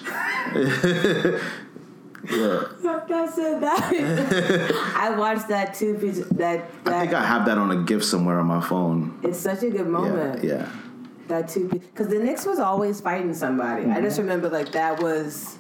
Yeah. 2.30 2.62
It. 2.62 3.60
That 3.62 4.94
I 4.96 5.10
watched 5.18 5.48
that 5.50 5.74
too. 5.74 5.98
That, 6.32 6.84
that 6.86 6.94
I 6.94 7.00
think 7.02 7.14
I 7.14 7.26
have 7.26 7.46
that 7.46 7.58
on 7.58 7.72
a 7.72 7.84
gift 7.84 8.06
somewhere 8.06 8.40
on 8.40 8.46
my 8.46 8.62
phone. 8.62 9.20
It's 9.24 9.40
such 9.40 9.64
a 9.64 9.70
good 9.70 9.88
moment. 9.88 10.44
Yeah. 10.44 10.52
yeah. 10.54 10.70
That 11.28 11.50
too, 11.50 11.70
because 11.70 12.10
the 12.10 12.20
Knicks 12.20 12.46
was 12.46 12.60
always 12.60 13.02
fighting 13.02 13.34
somebody. 13.34 13.84
Mm-hmm. 13.84 13.94
I 13.94 14.02
just 14.02 14.18
remember 14.18 14.50
like 14.50 14.72
that 14.74 15.02
was 15.02 15.58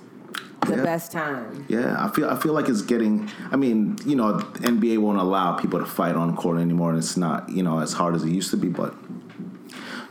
the 0.65 0.77
yeah. 0.77 0.84
best 0.84 1.12
time. 1.12 1.65
Yeah, 1.70 1.96
I 2.03 2.10
feel 2.10 2.29
I 2.29 2.38
feel 2.38 2.53
like 2.53 2.70
it's 2.70 2.82
getting. 2.82 3.29
I 3.51 3.55
mean, 3.55 3.98
you 4.05 4.15
know, 4.15 4.34
NBA 4.34 5.00
won't 5.00 5.20
allow 5.20 5.58
people 5.58 5.79
to 5.79 5.86
fight 5.86 6.15
on 6.15 6.36
court 6.36 6.60
anymore, 6.60 6.89
and 6.89 7.00
it's 7.00 7.17
not 7.17 7.50
you 7.50 7.63
know 7.63 7.79
as 7.79 7.93
hard 7.93 8.15
as 8.15 8.24
it 8.24 8.29
used 8.29 8.51
to 8.51 8.58
be. 8.58 8.70
But 8.70 8.93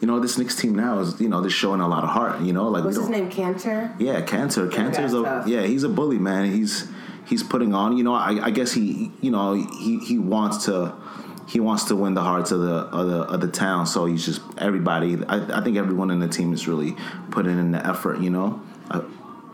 you 0.02 0.08
know, 0.08 0.18
this 0.18 0.36
Knicks 0.36 0.56
team 0.56 0.74
now 0.74 0.98
is, 0.98 1.20
you 1.20 1.28
know, 1.28 1.40
they're 1.40 1.48
showing 1.48 1.80
a 1.80 1.86
lot 1.86 2.02
of 2.02 2.10
heart. 2.10 2.40
You 2.40 2.52
know, 2.52 2.68
like 2.68 2.82
what's 2.82 2.96
his 2.96 3.08
name, 3.08 3.30
Kanter? 3.30 3.94
Yeah, 4.00 4.20
Kanter. 4.20 4.68
Kanter's 4.68 5.14
a 5.14 5.44
yeah, 5.48 5.62
he's 5.62 5.84
a 5.84 5.88
bully, 5.88 6.18
man. 6.18 6.52
He's 6.52 6.90
he's 7.24 7.44
putting 7.44 7.72
on. 7.72 7.96
You 7.96 8.02
know, 8.02 8.12
I, 8.12 8.46
I 8.46 8.50
guess 8.50 8.72
he, 8.72 9.12
you 9.20 9.30
know, 9.30 9.54
he 9.54 10.00
he 10.00 10.18
wants 10.18 10.64
to 10.64 10.92
he 11.46 11.60
wants 11.60 11.84
to 11.84 11.94
win 11.94 12.14
the 12.14 12.20
hearts 12.20 12.50
of 12.50 12.60
the 12.62 12.74
of 12.74 13.06
the, 13.06 13.18
of 13.20 13.40
the 13.40 13.46
town. 13.46 13.86
So 13.86 14.06
he's 14.06 14.26
just 14.26 14.40
everybody. 14.58 15.24
I, 15.28 15.60
I 15.60 15.62
think 15.62 15.76
everyone 15.76 16.10
in 16.10 16.18
the 16.18 16.28
team 16.28 16.52
is 16.52 16.66
really 16.66 16.96
putting 17.30 17.56
in 17.56 17.70
the 17.70 17.86
effort. 17.86 18.18
You 18.18 18.30
know. 18.30 18.60
Uh, 18.90 19.02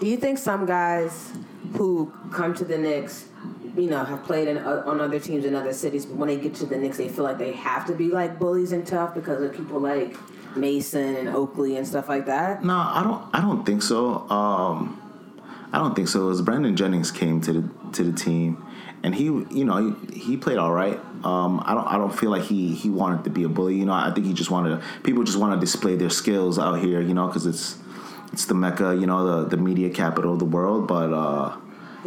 Do 0.01 0.07
you 0.07 0.17
think 0.17 0.39
some 0.39 0.65
guys 0.65 1.31
who 1.75 2.11
come 2.33 2.55
to 2.55 2.65
the 2.65 2.79
Knicks, 2.79 3.29
you 3.77 3.91
know, 3.91 4.03
have 4.03 4.25
played 4.25 4.49
in, 4.49 4.57
uh, 4.57 4.83
on 4.87 4.99
other 4.99 5.21
teams 5.21 5.45
in 5.45 5.55
other 5.55 5.75
cities, 5.75 6.07
but 6.07 6.17
when 6.17 6.29
they 6.29 6.39
get 6.39 6.55
to 6.55 6.65
the 6.65 6.79
Knicks, 6.79 6.97
they 6.97 7.11
feel 7.11 7.25
like 7.25 7.37
they 7.37 7.53
have 7.53 7.85
to 7.85 7.93
be 7.93 8.09
like 8.09 8.39
bullies 8.39 8.73
and 8.73 8.87
tough 8.87 9.15
because 9.15 9.43
of 9.43 9.53
people 9.53 9.79
like 9.79 10.17
Mason 10.57 11.17
and 11.17 11.29
Oakley 11.29 11.77
and 11.77 11.87
stuff 11.87 12.09
like 12.09 12.27
that? 12.27 12.65
No, 12.65 12.75
I 12.75 13.03
don't. 13.05 13.35
I 13.35 13.41
don't 13.41 13.65
think 13.65 13.83
so. 13.83 14.29
Um, 14.31 15.01
I 15.73 15.79
don't 15.79 15.95
think 15.95 16.09
so. 16.09 16.31
As 16.31 16.41
Brandon 16.43 16.77
Jennings 16.77 17.11
came 17.11 17.41
to 17.43 17.53
the 17.53 17.69
to 17.93 18.05
the 18.05 18.13
team, 18.13 18.65
and 19.03 19.15
he, 19.15 19.25
you 19.25 19.65
know, 19.65 19.95
he, 20.11 20.19
he 20.19 20.37
played 20.37 20.59
all 20.59 20.73
right. 20.73 20.99
Um, 21.25 21.63
I 21.65 21.75
don't. 21.75 21.87
I 21.87 21.99
don't 21.99 22.17
feel 22.17 22.31
like 22.31 22.45
he 22.45 22.75
he 22.75 22.91
wanted 22.91 23.25
to 23.25 23.31
be 23.31 23.45
a 23.45 23.49
bully. 23.49 23.77
You 23.77 23.87
know, 23.87 23.93
I 23.93 24.11
think 24.13 24.27
he 24.27 24.33
just 24.33 24.51
wanted 24.51 24.71
to, 24.81 24.87
people 25.03 25.25
just 25.25 25.39
want 25.39 25.55
to 25.55 25.61
display 25.61 25.97
their 25.97 26.11
skills 26.11 26.59
out 26.59 26.81
here. 26.81 27.01
You 27.01 27.15
know, 27.15 27.27
because 27.27 27.47
it's 27.47 27.77
it's 28.33 28.47
the 28.47 28.55
mecca. 28.55 28.97
You 28.97 29.07
know, 29.07 29.43
the 29.43 29.57
the 29.57 29.57
media 29.57 29.91
capital 29.91 30.33
of 30.33 30.39
the 30.39 30.45
world. 30.45 30.89
But 30.89 31.13
uh, 31.13 31.57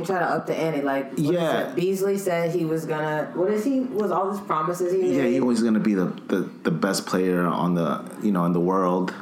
he 0.01 0.05
tried 0.05 0.19
to 0.19 0.25
up 0.25 0.45
the 0.47 0.55
ante. 0.55 0.81
Like 0.81 1.11
yeah, 1.15 1.71
Beasley 1.75 2.17
said 2.17 2.53
he 2.53 2.65
was 2.65 2.85
gonna. 2.85 3.31
What 3.33 3.49
is 3.51 3.63
he? 3.63 3.81
Was 3.81 4.11
all 4.11 4.31
his 4.31 4.39
promises 4.41 4.93
he 4.93 5.01
made? 5.01 5.15
Yeah, 5.15 5.23
he 5.23 5.39
was 5.39 5.63
gonna 5.63 5.79
be 5.79 5.93
the, 5.93 6.05
the, 6.27 6.49
the 6.63 6.71
best 6.71 7.05
player 7.05 7.45
on 7.45 7.75
the 7.75 8.03
you 8.21 8.31
know 8.31 8.45
in 8.45 8.53
the 8.53 8.59
world, 8.59 9.13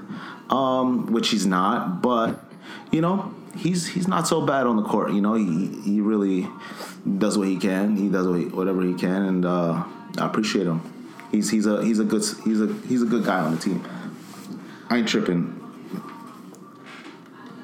um, 0.50 1.12
which 1.12 1.30
he's 1.30 1.46
not. 1.46 2.02
But 2.02 2.40
you 2.92 3.02
know 3.02 3.34
he's 3.56 3.88
he's 3.88 4.08
not 4.08 4.28
so 4.28 4.46
bad 4.46 4.66
on 4.68 4.76
the 4.76 4.84
court. 4.84 5.12
You 5.14 5.22
know 5.22 5.34
he 5.36 5.68
he 5.84 6.02
really 6.02 6.48
does 7.18 7.38
what 7.38 7.48
he 7.48 7.58
can. 7.58 7.96
He 7.96 8.10
does 8.10 8.28
what 8.28 8.40
he, 8.40 8.46
whatever 8.46 8.82
he 8.82 8.94
can, 8.94 9.24
and 9.24 9.46
uh, 9.46 9.84
I 10.18 10.26
appreciate 10.26 10.68
him. 10.68 10.82
He's 11.32 11.50
he's 11.50 11.66
a 11.66 11.84
he's 11.84 12.00
a 12.00 12.04
good 12.04 12.24
he's 12.44 12.62
a 12.62 12.74
he's 12.88 13.02
a 13.02 13.06
good 13.06 13.26
guy 13.26 13.40
on 13.40 13.56
the 13.56 13.62
team. 13.62 13.88
I 14.90 14.98
ain't 14.98 15.08
tripping. 15.08 15.56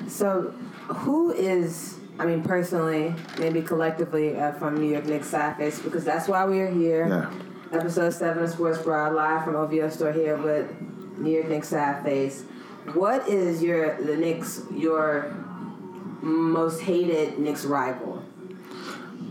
So, 0.07 0.53
who 0.87 1.31
is 1.31 1.94
I 2.17 2.25
mean, 2.25 2.43
personally, 2.43 3.13
maybe 3.39 3.61
collectively 3.61 4.37
uh, 4.37 4.53
from 4.53 4.79
New 4.79 4.89
York 4.89 5.05
Knicks 5.05 5.27
side 5.27 5.57
face 5.57 5.79
because 5.79 6.05
that's 6.05 6.27
why 6.27 6.45
we 6.45 6.59
are 6.61 6.71
here. 6.71 7.07
Yeah. 7.07 7.77
Episode 7.77 8.11
seven 8.11 8.43
of 8.43 8.49
Sports 8.49 8.81
Bra 8.81 9.09
live 9.09 9.43
from 9.43 9.55
OVO 9.55 9.89
store 9.89 10.13
here 10.13 10.37
with 10.37 10.69
New 11.17 11.31
York 11.31 11.49
Knicks 11.49 11.69
side 11.69 12.03
face. 12.03 12.43
What 12.93 13.27
is 13.27 13.61
your 13.61 14.01
the 14.01 14.15
Knicks 14.15 14.61
your 14.71 15.35
most 16.21 16.81
hated 16.81 17.37
Knicks 17.37 17.65
rival? 17.65 18.23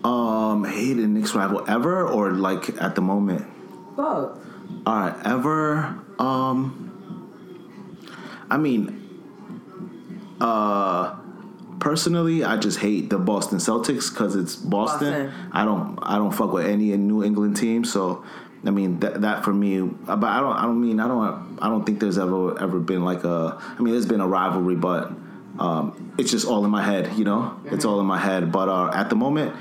Um, 0.03 0.65
hated 0.65 1.09
Knicks 1.09 1.35
rival 1.35 1.65
ever 1.67 2.07
or 2.07 2.33
like 2.33 2.69
at 2.83 2.95
the 2.95 3.01
moment? 3.01 3.47
Both. 3.97 4.39
All 4.85 4.95
right, 4.95 5.17
ever. 5.25 5.99
Um, 6.19 6.85
I 8.51 8.59
mean, 8.59 9.01
uh 10.41 11.17
personally, 11.81 12.45
I 12.45 12.57
just 12.57 12.79
hate 12.79 13.11
the 13.11 13.19
Boston 13.19 13.59
Celtics 13.59 14.11
because 14.11 14.37
it's 14.37 14.57
Boston. 14.57 15.29
Boston. 15.29 15.51
I 15.53 15.65
don't 15.65 15.99
I 16.03 16.17
don't 16.17 16.33
fuck 16.33 16.53
with 16.53 16.67
any 16.67 16.97
New 16.97 17.23
England 17.23 17.57
team. 17.57 17.85
So 17.85 18.25
I 18.67 18.71
mean 18.71 19.01
that 19.01 19.21
that 19.23 19.45
for 19.45 19.53
me, 19.53 19.81
but 19.81 20.25
I 20.25 20.41
don't 20.41 20.57
I 20.57 20.63
don't 20.63 20.81
mean 20.81 21.01
I 21.01 21.09
don't 21.09 21.59
I 21.61 21.69
don't 21.69 21.85
think 21.85 22.01
there's 22.01 22.19
ever 22.19 22.61
ever 22.61 22.81
been 22.81 23.05
like 23.05 23.25
a 23.25 23.59
I 23.61 23.83
mean 23.83 23.93
there's 23.93 24.07
been 24.07 24.21
a 24.21 24.29
rivalry, 24.29 24.77
but 24.77 25.13
um, 25.59 26.15
it's 26.19 26.31
just 26.31 26.47
all 26.47 26.65
in 26.65 26.71
my 26.71 26.83
head. 26.83 27.13
You 27.17 27.25
know, 27.25 27.41
mm-hmm. 27.41 27.75
it's 27.75 27.85
all 27.85 28.01
in 28.01 28.07
my 28.07 28.19
head. 28.19 28.51
But 28.51 28.69
uh, 28.69 28.91
at 28.93 29.11
the 29.11 29.17
moment, 29.17 29.55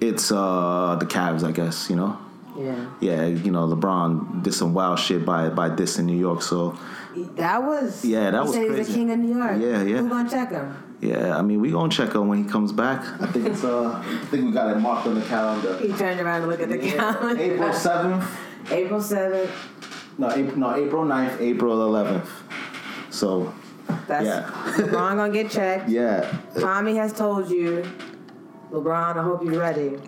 it's 0.00 0.30
uh, 0.30 0.96
the 0.98 1.06
Cavs, 1.06 1.44
I 1.44 1.52
guess. 1.52 1.90
You 1.90 1.96
know. 1.96 2.18
Yeah. 2.56 2.90
Yeah, 3.00 3.26
you 3.26 3.50
know, 3.50 3.66
LeBron 3.66 4.44
did 4.44 4.54
some 4.54 4.74
wild 4.74 5.00
shit 5.00 5.24
by 5.26 5.48
by 5.48 5.70
this 5.70 5.98
in 5.98 6.06
New 6.06 6.16
York, 6.16 6.40
so 6.40 6.78
that 7.36 7.62
was 7.62 8.04
yeah, 8.04 8.30
that 8.30 8.42
he 8.42 8.46
was 8.46 8.54
said 8.54 8.66
crazy. 8.68 8.78
he's 8.78 8.88
the 8.88 8.94
king 8.94 9.10
of 9.10 9.18
New 9.18 9.36
York. 9.36 9.60
Yeah, 9.60 9.82
yeah. 9.82 9.96
Who 9.98 10.08
gonna 10.08 10.30
check 10.30 10.50
him? 10.50 10.83
Yeah, 11.00 11.36
I 11.36 11.42
mean, 11.42 11.60
we 11.60 11.70
gonna 11.70 11.90
check 11.90 12.14
on 12.14 12.28
when 12.28 12.44
he 12.44 12.50
comes 12.50 12.72
back. 12.72 13.00
I 13.20 13.26
think 13.26 13.46
it's 13.46 13.64
uh, 13.64 14.02
I 14.04 14.24
think 14.26 14.46
we 14.46 14.52
got 14.52 14.74
it 14.74 14.80
marked 14.80 15.06
on 15.06 15.16
the 15.16 15.26
calendar. 15.26 15.76
He 15.78 15.92
turned 15.92 16.20
around 16.20 16.42
to 16.42 16.46
look 16.46 16.60
at 16.60 16.68
the 16.68 16.82
yeah. 16.82 16.92
calendar. 16.92 17.42
April 17.42 17.72
seventh. 17.72 18.40
April 18.70 19.00
seventh. 19.02 19.50
No, 20.16 20.30
April 20.30 20.56
no 20.56 20.76
April 20.76 21.04
9th, 21.04 21.40
April 21.40 21.82
eleventh. 21.82 22.30
So. 23.10 23.52
That's 24.06 24.24
yeah. 24.26 24.50
LeBron 24.76 25.16
gonna 25.16 25.32
get 25.32 25.50
checked. 25.50 25.88
Yeah. 25.94 26.38
Tommy 26.58 26.96
has 26.96 27.12
told 27.12 27.50
you. 27.50 27.84
LeBron, 28.70 29.16
I 29.16 29.22
hope 29.22 29.44
you're 29.44 29.60
ready. 29.60 29.98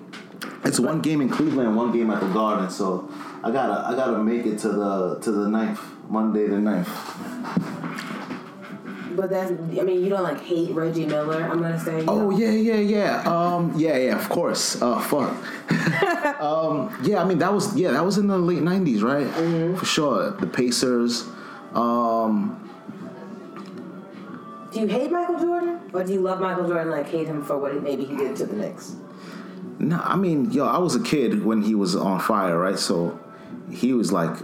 It's 0.65 0.81
one 0.81 1.01
game 1.01 1.21
in 1.21 1.29
Cleveland, 1.29 1.77
one 1.77 1.93
game 1.93 2.11
at 2.11 2.21
the 2.21 2.29
Garden, 2.29 2.71
so 2.71 3.09
I 3.45 3.51
gotta 3.51 3.87
I 3.87 3.95
gotta 3.95 4.19
make 4.19 4.47
it 4.47 4.59
to 4.61 4.69
the 4.69 5.21
to 5.21 5.31
the 5.31 5.49
ninth 5.49 5.81
Monday 6.09 6.47
the 6.47 6.57
9th. 6.57 7.96
But 9.17 9.31
that's, 9.31 9.51
I 9.51 9.83
mean, 9.83 10.05
you 10.05 10.11
don't 10.11 10.23
like 10.23 10.41
hate 10.43 10.73
Reggie 10.73 11.07
Miller. 11.07 11.43
I'm 11.43 11.61
gonna 11.61 11.81
say. 11.81 12.05
Oh 12.07 12.31
know. 12.31 12.39
yeah, 12.39 12.51
yeah, 12.51 12.77
yeah. 12.77 13.23
Um, 13.23 13.73
yeah, 13.77 13.97
yeah. 13.97 14.19
Of 14.19 14.29
course. 14.29 14.81
Uh, 14.81 15.01
fuck. 15.01 15.31
um, 16.41 16.95
yeah, 17.03 17.23
I 17.23 17.25
mean 17.25 17.39
that 17.39 17.53
was 17.53 17.75
yeah 17.77 17.93
that 17.93 18.05
was 18.05 18.19
in 18.19 18.27
the 18.27 18.39
late 18.39 18.59
'90s, 18.59 19.03
right? 19.03 19.27
Mm-hmm. 19.27 19.77
For 19.77 19.87
sure. 19.87 20.31
The 20.33 20.47
Pacers. 20.47 21.25
Um, 21.73 22.63
do 24.77 24.81
you 24.81 24.89
hate 24.89 25.11
Michael 25.11 25.39
Jordan, 25.39 25.81
or 25.95 26.05
do 26.05 26.13
you 26.13 26.21
love 26.21 26.41
Michael 26.41 26.69
Jordan? 26.69 26.91
Like 26.91 27.09
hate 27.09 27.27
him 27.27 27.43
for 27.43 27.57
what 27.57 27.73
he, 27.73 27.79
maybe 27.79 28.05
he 28.05 28.15
did 28.15 28.37
to 28.37 28.47
the 28.47 28.57
Knicks? 28.57 28.97
No, 29.79 29.99
I 30.03 30.17
mean, 30.17 30.51
yo, 30.51 30.67
I 30.67 30.79
was 30.79 30.95
a 30.95 31.03
kid 31.03 31.45
when 31.45 31.63
he 31.63 31.75
was 31.75 31.97
on 31.97 32.21
fire, 32.21 32.59
right? 32.59 32.79
So 32.79 33.19
he 33.71 33.95
was 33.95 34.13
like 34.13 34.37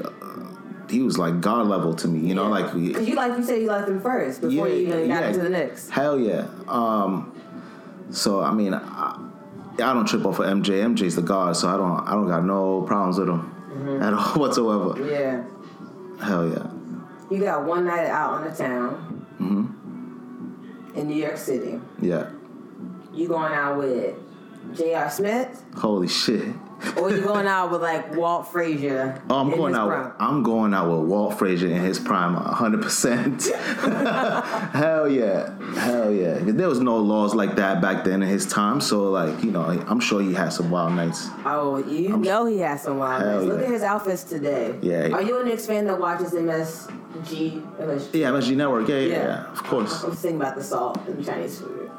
he 0.92 1.00
was 1.00 1.18
like 1.18 1.40
god 1.40 1.66
level 1.66 1.94
to 1.94 2.06
me. 2.06 2.28
You 2.28 2.34
know, 2.34 2.48
like 2.48 2.74
because 2.74 3.08
you 3.08 3.14
like 3.14 3.36
you 3.36 3.42
said 3.42 3.62
you 3.62 3.68
liked 3.68 3.88
him 3.88 4.00
first 4.00 4.42
before 4.42 4.68
yeah, 4.68 4.74
you 4.74 4.86
even 4.88 5.08
got 5.08 5.22
yeah. 5.22 5.28
into 5.28 5.40
the 5.40 5.48
Knicks. 5.48 5.88
Hell 5.88 6.20
yeah. 6.20 6.46
Um, 6.68 7.34
so 8.10 8.42
I 8.42 8.52
mean, 8.52 8.74
I, 8.74 9.18
I 9.74 9.92
don't 9.94 10.06
trip 10.06 10.24
off 10.26 10.38
of 10.38 10.46
MJ. 10.46 10.82
MJ's 10.94 11.16
the 11.16 11.22
god, 11.22 11.56
so 11.56 11.68
I 11.68 11.76
don't 11.76 12.06
I 12.06 12.12
don't 12.12 12.28
got 12.28 12.44
no 12.44 12.82
problems 12.82 13.18
with 13.18 13.30
him 13.30 13.40
mm-hmm. 13.40 14.02
at 14.02 14.12
all 14.14 14.34
whatsoever. 14.34 15.10
Yeah. 15.10 15.44
Hell 16.24 16.48
yeah. 16.48 16.70
You 17.30 17.42
got 17.42 17.64
one 17.64 17.86
night 17.86 18.06
out 18.06 18.34
on 18.34 18.44
the 18.44 18.54
town. 18.54 19.26
Mm-hmm. 19.40 20.98
In 20.98 21.08
New 21.08 21.16
York 21.16 21.38
City. 21.38 21.80
Yeah. 22.02 22.28
You 23.14 23.28
going 23.28 23.54
out 23.54 23.78
with 23.78 24.14
J.R. 24.76 25.10
Smith? 25.10 25.64
Holy 25.74 26.08
shit. 26.08 26.54
Or 26.96 27.10
you 27.10 27.20
going 27.22 27.46
out 27.46 27.70
with 27.70 27.80
like 27.82 28.14
Walt 28.16 28.50
Frazier? 28.50 29.20
Oh, 29.30 29.38
I'm 29.40 29.50
going 29.50 29.74
out. 29.74 29.88
prime? 29.88 30.12
I'm 30.18 30.42
going 30.42 30.74
out 30.74 30.90
with 30.90 31.08
Walt 31.08 31.38
Frazier 31.38 31.68
in 31.68 31.80
his 31.80 31.98
prime, 31.98 32.34
100. 32.34 32.82
percent 32.82 33.44
Hell 34.72 35.08
yeah, 35.08 35.50
hell 35.78 36.10
yeah. 36.12 36.38
There 36.40 36.68
was 36.68 36.80
no 36.80 36.96
laws 36.96 37.34
like 37.34 37.56
that 37.56 37.80
back 37.80 38.04
then 38.04 38.22
in 38.22 38.28
his 38.28 38.46
time, 38.46 38.80
so 38.80 39.10
like 39.10 39.42
you 39.42 39.50
know, 39.50 39.62
I'm 39.64 40.00
sure 40.00 40.20
he 40.22 40.34
had 40.34 40.50
some 40.52 40.70
wild 40.70 40.94
nights. 40.94 41.28
Oh, 41.44 41.78
you 41.78 42.16
know 42.16 42.46
he 42.46 42.58
has 42.58 42.82
some 42.82 42.98
wild 42.98 43.22
Hell 43.22 43.36
nights. 43.40 43.46
Look 43.46 43.62
at 43.62 43.68
his 43.70 43.82
outfits 43.82 44.24
today. 44.24 44.78
Yeah. 44.82 45.08
Are 45.08 45.22
you 45.22 45.40
a 45.40 45.44
Knicks 45.44 45.66
fan 45.66 45.86
that 45.86 45.98
watches 45.98 46.32
MSG? 46.32 46.90
MSG? 47.78 48.14
Yeah, 48.14 48.30
MSG 48.30 48.56
Network. 48.56 48.88
Yeah, 48.88 48.96
yeah, 48.96 49.06
Yeah. 49.16 49.24
yeah, 49.26 49.52
of 49.52 49.62
course. 49.62 50.02
I'm 50.02 50.12
thinking 50.12 50.40
about 50.40 50.56
the 50.56 50.64
salt 50.64 50.98
in 51.08 51.22
Chinese 51.22 51.60
food. 51.60 51.90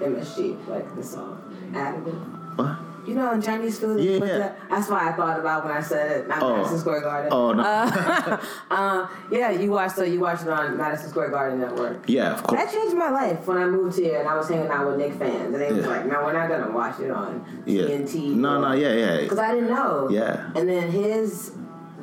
MSG, 0.00 0.66
like 0.68 0.94
the 0.96 1.02
salt 1.02 1.38
additive. 1.72 2.56
What? 2.58 2.76
You 3.06 3.14
know, 3.14 3.32
in 3.32 3.42
Chinese 3.42 3.78
food, 3.80 4.02
Yeah, 4.02 4.24
yeah. 4.24 4.38
that. 4.38 4.58
That's 4.70 4.88
why 4.88 5.08
I 5.08 5.12
thought 5.12 5.40
about 5.40 5.64
when 5.64 5.74
I 5.76 5.80
said 5.80 6.10
it. 6.20 6.28
Not 6.28 6.42
Oh. 6.42 6.56
Madison 6.56 6.78
Square 6.78 7.00
Garden. 7.02 7.30
Oh 7.32 7.52
no. 7.52 7.62
Uh, 7.62 9.08
yeah, 9.30 9.50
you 9.50 9.70
watched. 9.70 9.96
So 9.96 10.04
you 10.04 10.20
watched 10.20 10.42
it 10.42 10.48
on 10.48 10.76
Madison 10.76 11.08
Square 11.10 11.30
Garden 11.30 11.60
Network. 11.60 12.04
yeah, 12.08 12.32
of 12.32 12.42
course. 12.42 12.62
That 12.62 12.72
changed 12.72 12.96
my 12.96 13.10
life 13.10 13.46
when 13.46 13.58
I 13.58 13.66
moved 13.66 13.98
here 13.98 14.20
and 14.20 14.28
I 14.28 14.36
was 14.36 14.48
hanging 14.48 14.68
out 14.68 14.86
with 14.86 14.96
Knick 14.98 15.14
fans, 15.14 15.52
and 15.52 15.60
they 15.60 15.72
was 15.72 15.86
like, 15.86 16.06
"No, 16.06 16.22
we're 16.24 16.32
not 16.32 16.48
gonna 16.48 16.70
watch 16.72 17.00
it 17.00 17.10
on 17.10 17.44
Yeah. 17.66 17.82
TNT." 17.84 18.34
No, 18.36 18.60
no, 18.60 18.72
yeah, 18.72 18.92
yeah. 18.92 19.20
Because 19.20 19.38
I 19.38 19.52
didn't 19.54 19.70
know. 19.70 20.08
Yeah. 20.10 20.50
And 20.54 20.68
then 20.68 20.90
his 20.90 21.52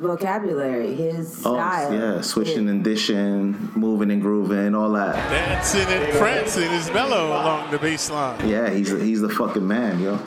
vocabulary, 0.00 0.94
his 0.94 1.42
Oh, 1.44 1.54
style. 1.54 1.92
yeah, 1.94 2.20
switching 2.20 2.66
it- 2.66 2.70
and 2.70 2.84
dishing, 2.84 3.70
moving 3.74 4.10
and 4.10 4.20
grooving, 4.22 4.74
all 4.74 4.90
that. 4.92 5.14
Dancing 5.30 5.86
and 5.88 6.12
prancing 6.18 6.70
is 6.72 6.90
mellow 6.92 7.28
along 7.28 7.70
the 7.70 7.78
baseline. 7.78 8.46
Yeah, 8.48 8.68
he's 8.70 8.90
he's 8.90 9.20
the 9.20 9.28
fucking 9.28 9.66
man, 9.66 10.00
yo. 10.00 10.18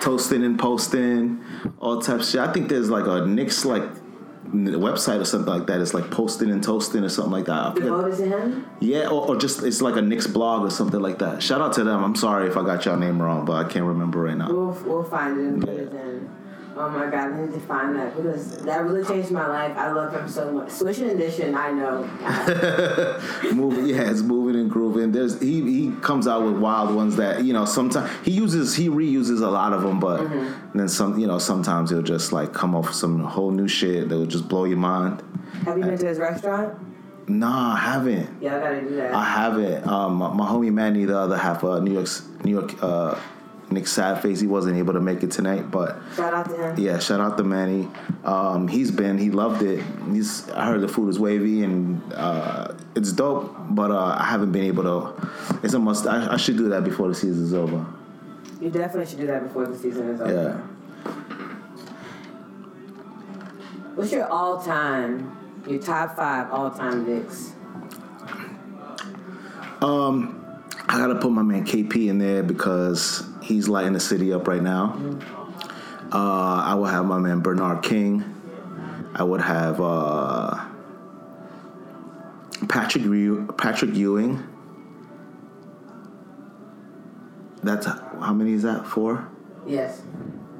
Toasting 0.00 0.44
and 0.44 0.58
posting, 0.58 1.40
all 1.80 2.00
types 2.00 2.24
of 2.24 2.30
shit. 2.30 2.40
I 2.40 2.52
think 2.52 2.68
there's 2.68 2.90
like 2.90 3.06
a 3.06 3.26
Knicks 3.26 3.64
like 3.64 3.82
website 4.52 5.20
or 5.20 5.24
something 5.26 5.52
like 5.52 5.66
that. 5.66 5.78
It's 5.80 5.92
like 5.92 6.10
posting 6.10 6.50
and 6.50 6.62
toasting 6.62 7.04
or 7.04 7.10
something 7.10 7.32
like 7.32 7.44
that. 7.46 7.66
I 7.66 7.70
forget- 7.74 7.84
Devoted 7.88 8.18
him. 8.32 8.64
Yeah, 8.80 9.08
or, 9.08 9.28
or 9.28 9.36
just 9.36 9.62
it's 9.62 9.82
like 9.82 9.96
a 9.96 10.02
Knicks 10.02 10.26
blog 10.26 10.62
or 10.64 10.70
something 10.70 11.00
like 11.00 11.18
that. 11.18 11.42
Shout 11.42 11.60
out 11.60 11.74
to 11.74 11.84
them. 11.84 12.02
I'm 12.02 12.14
sorry 12.14 12.48
if 12.48 12.56
I 12.56 12.64
got 12.64 12.84
your 12.86 12.96
name 12.96 13.20
wrong, 13.20 13.44
but 13.44 13.56
I 13.56 13.64
can't 13.68 13.84
remember 13.84 14.20
right 14.22 14.36
now. 14.38 14.48
We'll 14.50 14.76
we'll 14.86 15.04
find 15.04 15.38
it 15.38 15.44
and 15.52 15.60
put 15.60 15.70
it 15.74 15.92
in. 15.92 16.17
Oh 16.80 16.88
my 16.90 17.06
god, 17.10 17.32
I 17.32 17.40
need 17.40 17.52
to 17.52 17.60
find 17.60 17.96
that 17.96 18.14
because 18.14 18.58
that 18.58 18.84
really 18.84 19.04
changed 19.04 19.32
my 19.32 19.46
life. 19.48 19.76
I 19.76 19.90
love 19.90 20.12
him 20.14 20.28
so 20.28 20.52
much. 20.52 20.70
Switching 20.70 21.10
edition, 21.10 21.56
I 21.56 21.72
know. 21.72 22.04
moving, 23.52 23.86
yeah, 23.86 24.08
it's 24.10 24.20
moving 24.22 24.60
and 24.60 24.70
grooving. 24.70 25.10
There's 25.10 25.40
he 25.40 25.60
he 25.62 25.92
comes 26.02 26.28
out 26.28 26.44
with 26.44 26.56
wild 26.56 26.94
ones 26.94 27.16
that 27.16 27.44
you 27.44 27.52
know 27.52 27.64
sometimes 27.64 28.08
he 28.24 28.30
uses 28.30 28.76
he 28.76 28.88
reuses 28.88 29.42
a 29.42 29.48
lot 29.50 29.72
of 29.72 29.82
them, 29.82 29.98
but 29.98 30.20
Mm-hmm. 30.20 30.78
then 30.78 30.88
some 30.88 31.18
you 31.18 31.26
know 31.26 31.38
sometimes 31.38 31.90
he'll 31.90 32.02
just 32.02 32.32
like 32.32 32.52
come 32.52 32.74
up 32.76 32.84
with 32.86 32.94
some 32.94 33.20
whole 33.24 33.50
new 33.50 33.66
shit 33.68 34.08
that 34.08 34.16
will 34.16 34.26
just 34.26 34.48
blow 34.48 34.64
your 34.64 34.78
mind. 34.78 35.22
Have 35.64 35.78
you 35.78 35.84
been 35.84 35.98
to 35.98 36.06
his 36.06 36.18
restaurant? 36.18 36.78
Nah, 37.28 37.74
I 37.74 37.78
haven't. 37.78 38.40
Yeah, 38.42 38.56
I 38.56 38.60
gotta 38.60 38.80
do 38.82 38.96
that. 38.96 39.12
I 39.14 39.24
haven't. 39.24 39.86
Um, 39.86 40.14
my, 40.14 40.32
my 40.32 40.46
homie 40.46 40.72
Manny, 40.72 41.04
the 41.04 41.18
other 41.18 41.36
half 41.36 41.62
of 41.64 41.82
New 41.82 41.92
York's 41.92 42.22
New 42.44 42.52
York, 42.52 42.74
uh, 42.82 43.18
Knick 43.70 43.84
Sadface, 43.84 44.40
he 44.40 44.46
wasn't 44.46 44.76
able 44.76 44.94
to 44.94 45.00
make 45.00 45.22
it 45.22 45.30
tonight, 45.30 45.70
but 45.70 45.98
Shout 46.16 46.32
out 46.32 46.48
to 46.48 46.56
him. 46.56 46.78
yeah, 46.78 46.98
shout 46.98 47.20
out 47.20 47.36
to 47.38 47.44
Manny. 47.44 47.88
Um, 48.24 48.66
he's 48.68 48.90
been, 48.90 49.18
he 49.18 49.30
loved 49.30 49.62
it. 49.62 49.84
He's, 50.10 50.48
I 50.50 50.66
heard 50.66 50.80
the 50.80 50.88
food 50.88 51.08
is 51.08 51.18
wavy 51.18 51.62
and 51.62 52.00
uh, 52.14 52.74
it's 52.94 53.12
dope, 53.12 53.54
but 53.70 53.90
uh, 53.90 54.16
I 54.18 54.24
haven't 54.24 54.52
been 54.52 54.64
able 54.64 54.82
to. 54.84 55.28
It's 55.62 55.74
a 55.74 55.78
must. 55.78 56.06
I, 56.06 56.32
I 56.34 56.36
should 56.36 56.56
do 56.56 56.68
that 56.70 56.84
before 56.84 57.08
the 57.08 57.14
season's 57.14 57.52
over. 57.52 57.84
You 58.60 58.70
definitely 58.70 59.06
should 59.06 59.20
do 59.20 59.26
that 59.26 59.42
before 59.42 59.66
the 59.66 59.76
season 59.76 60.08
is 60.08 60.20
over. 60.20 60.32
Yeah. 60.32 60.60
What's 63.94 64.12
your 64.12 64.28
all 64.28 64.62
time, 64.62 65.36
your 65.66 65.80
top 65.80 66.16
five 66.16 66.50
all 66.52 66.70
time 66.70 67.06
Knicks? 67.06 67.52
I 70.90 70.96
gotta 70.96 71.16
put 71.16 71.30
my 71.32 71.42
man 71.42 71.66
KP 71.66 72.08
in 72.08 72.18
there 72.18 72.42
because 72.42 73.22
he's 73.48 73.66
lighting 73.68 73.94
the 73.94 74.00
city 74.00 74.32
up 74.32 74.46
right 74.46 74.62
now. 74.62 74.94
Uh, 76.12 76.62
I 76.66 76.74
will 76.74 76.84
have 76.86 77.06
my 77.06 77.18
man 77.18 77.40
Bernard 77.40 77.82
King. 77.82 78.22
I 79.14 79.22
would 79.22 79.40
have 79.40 79.80
uh, 79.80 80.64
Patrick 82.68 83.04
Ew- 83.04 83.52
Patrick 83.56 83.94
Ewing. 83.94 84.42
That's 87.62 87.86
how 87.86 88.32
many 88.34 88.52
is 88.52 88.62
that? 88.62 88.86
Four. 88.86 89.28
Yes. 89.66 90.02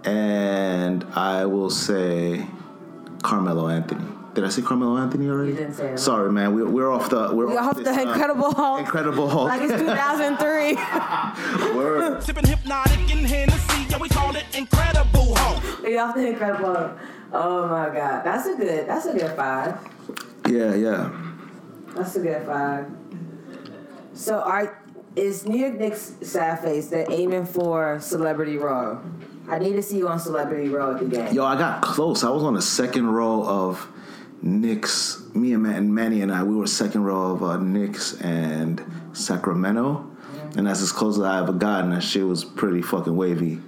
And 0.05 1.05
I 1.15 1.45
will 1.45 1.71
say 1.71 2.47
Carmelo 3.23 3.69
Anthony. 3.69 4.05
Did 4.35 4.45
I 4.45 4.49
say 4.51 4.63
Carmelo 4.63 4.97
Anthony 4.99 5.29
already? 5.29 5.53
You 5.53 5.57
didn't 5.57 5.75
say 5.75 5.91
that. 5.91 5.99
Sorry, 5.99 6.31
man. 6.31 6.55
We're, 6.55 6.69
we're 6.69 6.91
off 6.91 7.11
the 7.11 7.31
we're, 7.35 7.51
You're 7.51 7.61
off 7.61 7.77
this, 7.77 7.85
the 7.85 7.93
uh, 7.93 8.13
Incredible 8.13 8.53
Hulk. 8.53 8.81
Incredible 8.81 9.29
Hulk. 9.29 9.49
Like 9.49 9.63
it's 9.63 9.73
2003. 9.73 10.75
Word. 11.77 12.23
Sipping 12.23 12.45
Hpnotiq 12.45 13.11
in 13.11 13.25
Hennessy, 13.25 13.87
yeah, 13.91 13.99
we 13.99 14.09
call 14.09 14.35
it 14.37 14.45
incredible 14.55 15.35
Hulk. 15.35 15.83
You're 15.83 16.01
off 16.01 16.15
the 16.15 16.29
Incredible 16.29 16.75
Hulk. 16.75 16.99
Oh 17.33 17.69
my 17.69 17.87
god, 17.95 18.25
that's 18.25 18.47
a 18.47 18.55
good. 18.55 18.87
That's 18.89 19.07
a 19.07 19.13
good 19.13 19.35
five. 19.37 19.79
Yeah, 20.49 20.75
yeah. 20.75 21.11
That's 21.95 22.17
a 22.17 22.21
good 22.21 22.47
five. 22.47 22.87
So, 24.15 24.41
are 24.41 24.83
is 25.17 25.47
New 25.47 25.59
York 25.59 25.79
Knicks 25.79 26.15
sad 26.23 26.61
face? 26.61 26.89
They're 26.89 27.11
aiming 27.11 27.47
for 27.47 27.99
Celebrity 28.01 28.57
Row. 28.57 29.03
I 29.49 29.59
need 29.59 29.73
to 29.73 29.83
see 29.83 29.99
you 29.99 30.09
on 30.09 30.21
Celebrity 30.21 30.69
Row 30.69 30.95
at 30.95 31.01
the 31.01 31.07
game. 31.07 31.35
Yo, 31.35 31.45
I 31.45 31.57
got 31.57 31.83
close. 31.83 32.23
I 32.23 32.31
was 32.31 32.43
on 32.43 32.55
the 32.55 32.63
second 32.63 33.09
row 33.09 33.43
of 33.45 33.89
Knicks. 34.43 35.23
Me 35.35 35.53
and 35.53 35.63
Man- 35.63 35.93
Manny 35.95 36.23
and 36.23 36.33
I, 36.33 36.43
we 36.43 36.55
were 36.57 36.67
second 36.67 37.05
row 37.05 37.33
of 37.33 37.43
uh, 37.43 37.57
Knicks 37.59 38.21
and 38.21 38.83
Sacramento, 39.13 40.09
and 40.57 40.67
that's 40.67 40.81
as 40.81 40.93
close 40.93 41.19
as 41.19 41.25
I 41.25 41.41
ever 41.41 41.53
gotten. 41.53 41.91
That 41.91 42.03
shit 42.03 42.25
was 42.27 42.45
pretty 42.45 42.83
fucking 42.83 43.15
wavy. 43.17 43.61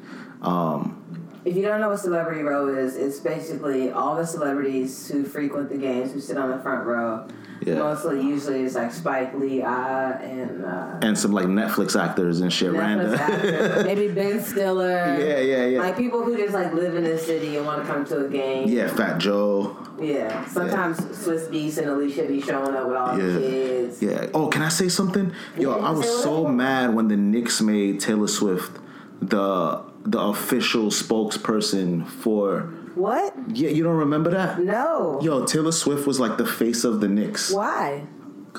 Um, 0.42 0.96
If 1.44 1.56
you 1.56 1.62
don't 1.62 1.80
know 1.80 1.88
what 1.90 2.00
Celebrity 2.00 2.42
Row 2.42 2.68
is, 2.68 2.96
it's 2.96 3.18
basically 3.20 3.90
all 3.90 4.16
the 4.16 4.26
celebrities 4.26 5.08
who 5.08 5.24
frequent 5.24 5.68
the 5.70 5.76
games 5.78 6.12
who 6.12 6.20
sit 6.20 6.36
on 6.36 6.50
the 6.50 6.58
front 6.58 6.86
row. 6.86 7.26
Yeah. 7.60 7.74
Mostly, 7.74 8.22
usually, 8.22 8.62
it's 8.62 8.74
like 8.74 8.90
Spike 8.92 9.34
Lee, 9.34 9.60
uh, 9.62 9.70
and 9.70 10.64
uh, 10.64 10.98
and 11.02 11.18
some 11.18 11.32
like 11.32 11.44
Netflix 11.46 11.98
actors 12.00 12.40
and 12.40 12.50
shit. 12.50 12.72
Netflix 12.72 13.18
random. 13.18 13.86
maybe 13.86 14.08
Ben 14.08 14.42
Stiller. 14.42 15.18
Yeah, 15.18 15.40
yeah, 15.40 15.66
yeah. 15.66 15.78
Like 15.80 15.96
people 15.96 16.22
who 16.24 16.36
just 16.38 16.54
like 16.54 16.72
live 16.72 16.94
in 16.94 17.04
the 17.04 17.18
city 17.18 17.56
and 17.58 17.66
want 17.66 17.82
to 17.82 17.92
come 17.92 18.04
to 18.06 18.24
a 18.24 18.28
game. 18.28 18.68
yeah, 18.68 18.88
Fat 18.88 19.18
Joe. 19.18 19.76
Yeah. 20.00 20.46
Sometimes 20.46 20.98
Swizz 21.00 21.48
Beatz 21.50 21.76
and 21.76 21.88
Alicia 21.90 22.24
be 22.24 22.40
showing 22.40 22.74
up 22.74 22.86
with 22.86 22.96
all 22.96 23.18
Yeah. 23.18 23.26
the 23.34 23.40
kids. 23.40 24.02
Yeah. 24.02 24.26
Oh, 24.32 24.48
can 24.48 24.62
I 24.62 24.70
say 24.70 24.88
something? 24.88 25.32
Yo, 25.58 25.76
Yeah, 25.76 25.84
I 25.84 25.90
was 25.90 26.22
so 26.22 26.46
mad 26.48 26.94
when 26.94 27.08
the 27.08 27.16
Knicks 27.18 27.60
made 27.60 28.00
Taylor 28.00 28.28
Swift 28.28 28.78
the 29.20 29.82
the 30.04 30.18
official 30.18 30.86
spokesperson 30.86 32.06
for. 32.06 32.72
What? 32.94 33.34
Yeah, 33.48 33.70
you 33.70 33.82
don't 33.82 33.96
remember 33.96 34.30
that? 34.30 34.58
No. 34.60 35.20
Yo, 35.22 35.44
Taylor 35.46 35.72
Swift 35.72 36.06
was 36.06 36.18
like 36.20 36.36
the 36.38 36.46
face 36.46 36.84
of 36.84 37.00
the 37.00 37.08
Knicks. 37.08 37.52
Why? 37.52 38.06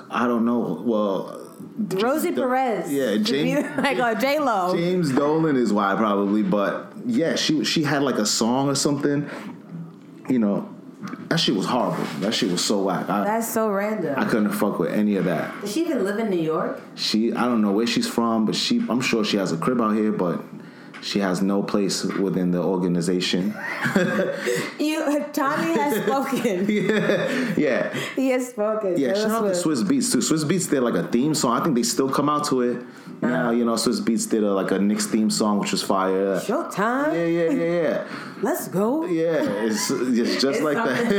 I 0.10 0.28
don't 0.28 0.46
know. 0.46 0.82
Well, 0.86 1.38
Rosie 1.78 2.32
Perez. 2.32 2.92
yeah, 2.92 3.18
James- 3.18 3.66
like 3.78 4.20
J 4.20 4.40
Lo. 4.40 4.76
James 4.76 5.12
Dolan 5.12 5.56
is 5.56 5.74
why 5.74 5.96
probably, 5.96 6.44
but 6.44 6.94
yeah, 7.06 7.36
she 7.36 7.64
she 7.66 7.84
had 7.84 8.04
like 8.04 8.16
a 8.16 8.26
song 8.26 8.70
or 8.70 8.76
something. 8.76 9.30
You 10.30 10.40
know, 10.40 10.74
that 11.28 11.40
shit 11.40 11.56
was 11.56 11.66
horrible. 11.66 12.04
That 12.20 12.34
shit 12.34 12.52
was 12.52 12.64
so 12.64 12.84
whack. 12.84 13.10
I, 13.10 13.24
That's 13.26 13.52
so 13.52 13.70
random. 13.70 14.14
I 14.18 14.26
couldn't 14.26 14.52
fuck 14.52 14.80
with 14.80 14.94
any 14.94 15.16
of 15.18 15.26
that. 15.26 15.60
Does 15.62 15.74
she 15.74 15.82
even 15.82 16.04
live 16.06 16.20
in 16.20 16.30
New 16.30 16.40
York? 16.40 16.80
She 16.96 17.34
I 17.34 17.46
don't 17.46 17.62
know 17.62 17.72
where 17.72 17.88
she's 17.88 18.08
from, 18.08 18.46
but 18.46 18.56
she 18.56 18.82
I'm 18.90 19.02
sure 19.02 19.26
she 19.26 19.38
has 19.38 19.52
a 19.52 19.58
crib 19.58 19.82
out 19.82 19.96
here, 19.96 20.12
but 20.12 20.42
she 21.02 21.20
has 21.20 21.42
no 21.42 21.64
place 21.64 22.04
within 22.04 22.52
the 22.52 22.62
organization. 22.62 23.54
You, 24.80 25.24
Tommy 25.32 25.74
has 25.74 26.04
spoken. 26.04 26.66
yeah. 26.70 27.54
yeah. 27.56 27.94
He 28.16 28.30
has 28.30 28.50
spoken. 28.50 28.98
Yeah, 28.98 29.14
Taylor 29.14 29.30
shout 29.30 29.46
out 29.46 29.54
to 29.54 29.60
Swizz 29.60 29.84
Beatz 29.84 30.12
too. 30.12 30.18
Swizz 30.18 30.44
Beatz 30.44 30.70
did 30.70 30.82
like 30.82 30.96
a 30.96 31.08
theme 31.08 31.36
song. 31.36 31.60
I 31.60 31.64
think 31.64 31.76
they 31.76 31.84
still 31.84 32.10
come 32.10 32.30
out 32.30 32.46
to 32.46 32.62
it 32.62 32.78
uh-huh. 32.78 33.28
now. 33.28 33.52
You 33.52 33.64
know, 33.64 33.74
Swizz 33.74 34.02
Beatz 34.02 34.30
did 34.30 34.44
a, 34.44 34.52
like 34.52 34.72
a 34.72 34.80
Knicks 34.80 35.06
theme 35.06 35.30
song, 35.30 35.60
which 35.60 35.72
was 35.72 35.84
fire. 35.84 36.40
Showtime. 36.40 37.14
Yeah, 37.14 37.26
yeah, 37.26 37.52
yeah, 37.52 37.82
yeah. 37.82 38.08
Let's 38.42 38.68
go. 38.68 39.06
Yeah, 39.06 39.44
it's, 39.44 39.92
it's 39.92 40.42
just 40.42 40.46
It's 40.46 40.62
like 40.62 40.78
that. 40.78 41.12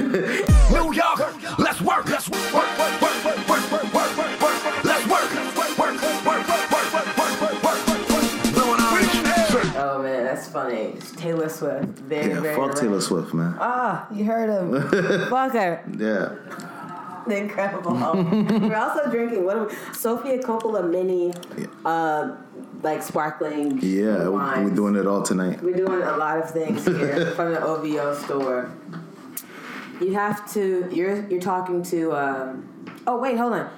New 0.72 0.92
York, 0.92 1.58
let's 1.58 1.80
work, 1.80 2.08
let's 2.08 2.28
work, 2.28 2.52
work, 2.52 3.01
funny. 10.52 10.94
Taylor 11.16 11.48
Swift. 11.48 11.86
Very, 12.00 12.30
yeah, 12.30 12.40
very 12.40 12.56
fuck 12.56 12.74
Taylor. 12.74 13.00
Swift, 13.00 13.34
man. 13.34 13.56
Ah, 13.58 14.06
you 14.12 14.24
heard 14.24 14.50
him. 14.50 14.72
Fuck 15.28 15.52
her. 15.52 15.82
Yeah, 15.98 16.36
The 17.26 17.36
Incredible 17.36 17.94
We're 17.94 18.76
also 18.76 19.10
drinking 19.10 19.44
what? 19.44 19.56
Are 19.56 19.64
we, 19.66 19.74
Sofia 19.92 20.42
Coppola 20.42 20.88
mini 20.88 21.32
uh, 21.84 22.36
like 22.82 23.02
sparkling. 23.02 23.78
Yeah, 23.82 24.28
wines. 24.28 24.70
we're 24.70 24.76
doing 24.76 24.96
it 24.96 25.06
all 25.06 25.22
tonight. 25.22 25.62
We're 25.62 25.76
doing 25.76 26.02
a 26.02 26.16
lot 26.16 26.38
of 26.38 26.50
things 26.50 26.84
here 26.84 27.26
from 27.36 27.52
the 27.52 27.62
OVO 27.62 28.14
store. 28.14 28.70
You 30.00 30.14
have 30.14 30.50
to. 30.52 30.88
You're 30.92 31.28
you're 31.28 31.40
talking 31.40 31.82
to. 31.84 32.12
Um, 32.12 32.86
oh 33.06 33.18
wait, 33.18 33.36
hold 33.36 33.54
on. 33.54 33.70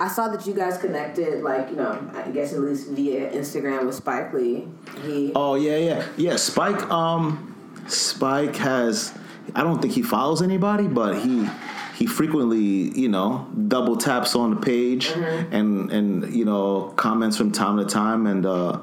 I 0.00 0.08
saw 0.08 0.28
that 0.28 0.46
you 0.46 0.54
guys 0.54 0.78
connected, 0.78 1.42
like 1.42 1.70
you 1.70 1.76
know, 1.76 2.10
I 2.14 2.30
guess 2.30 2.52
at 2.52 2.60
least 2.60 2.88
via 2.90 3.30
Instagram 3.32 3.86
with 3.86 3.96
Spike 3.96 4.32
Lee. 4.32 4.68
He. 5.02 5.32
Oh 5.34 5.56
yeah, 5.56 5.76
yeah, 5.76 6.06
yeah. 6.16 6.36
Spike, 6.36 6.88
um, 6.90 7.56
Spike 7.88 8.56
has. 8.56 9.12
I 9.54 9.62
don't 9.62 9.80
think 9.80 9.94
he 9.94 10.02
follows 10.02 10.42
anybody, 10.42 10.86
but 10.86 11.18
he 11.18 11.48
he 11.96 12.06
frequently, 12.06 12.96
you 12.96 13.08
know, 13.08 13.48
double 13.66 13.96
taps 13.96 14.36
on 14.36 14.50
the 14.50 14.60
page 14.60 15.08
and 15.08 15.90
and 15.90 16.32
you 16.32 16.44
know 16.44 16.92
comments 16.96 17.36
from 17.36 17.50
time 17.50 17.76
to 17.78 17.84
time. 17.84 18.26
And 18.26 18.46
uh, 18.46 18.80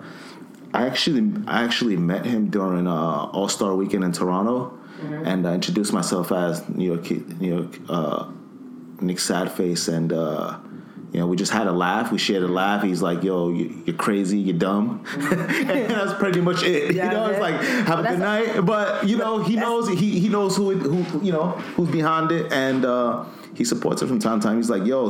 I 0.74 0.86
actually 0.86 1.32
I 1.48 1.64
actually 1.64 1.96
met 1.96 2.26
him 2.26 2.50
during 2.50 2.88
uh, 2.88 3.30
All 3.32 3.48
Star 3.48 3.74
Weekend 3.74 4.04
in 4.04 4.12
Toronto, 4.12 4.78
and 5.24 5.48
I 5.48 5.54
introduced 5.54 5.94
myself 5.94 6.34
as 6.34 6.68
New 6.68 6.94
York 6.94 7.10
New 7.40 7.56
York 7.56 7.80
uh, 7.88 8.30
Knick 9.00 9.18
Sadface, 9.18 9.88
and 9.88 10.12
uh, 10.12 10.58
you 11.16 11.22
know 11.22 11.28
we 11.28 11.38
just 11.38 11.54
had 11.54 11.66
a 11.66 11.72
laugh. 11.72 12.12
We 12.12 12.18
shared 12.18 12.44
a 12.44 12.48
laugh. 12.50 12.84
He's 12.84 13.02
like, 13.02 13.24
"Yo, 13.24 13.48
you, 13.50 13.82
you're 13.86 13.96
crazy, 13.96 14.38
you're 14.38 14.58
dumb," 14.58 15.06
and 15.16 15.90
that's 15.90 16.14
pretty 16.20 16.42
much 16.42 16.62
it. 16.64 16.94
Yeah, 16.94 17.06
you 17.06 17.12
know, 17.16 17.28
it's 17.28 17.40
like 17.40 17.56
have 17.88 18.00
a 18.00 18.04
good 18.04 18.20
night. 18.20 18.66
But 18.66 19.08
you 19.08 19.16
know, 19.16 19.42
he 19.42 19.56
knows 19.56 19.88
he 19.88 20.20
he 20.20 20.28
knows 20.28 20.58
who 20.58 20.72
it- 20.72 20.80
who 20.80 21.22
you 21.26 21.32
know 21.32 21.52
who's 21.78 21.90
behind 21.90 22.34
it, 22.34 22.52
and 22.52 22.84
uh, 22.84 23.24
he 23.54 23.64
supports 23.64 24.02
it 24.02 24.08
from 24.08 24.20
time 24.20 24.42
to 24.42 24.48
time. 24.48 24.58
He's 24.58 24.70
like, 24.70 24.86
"Yo." 24.86 25.10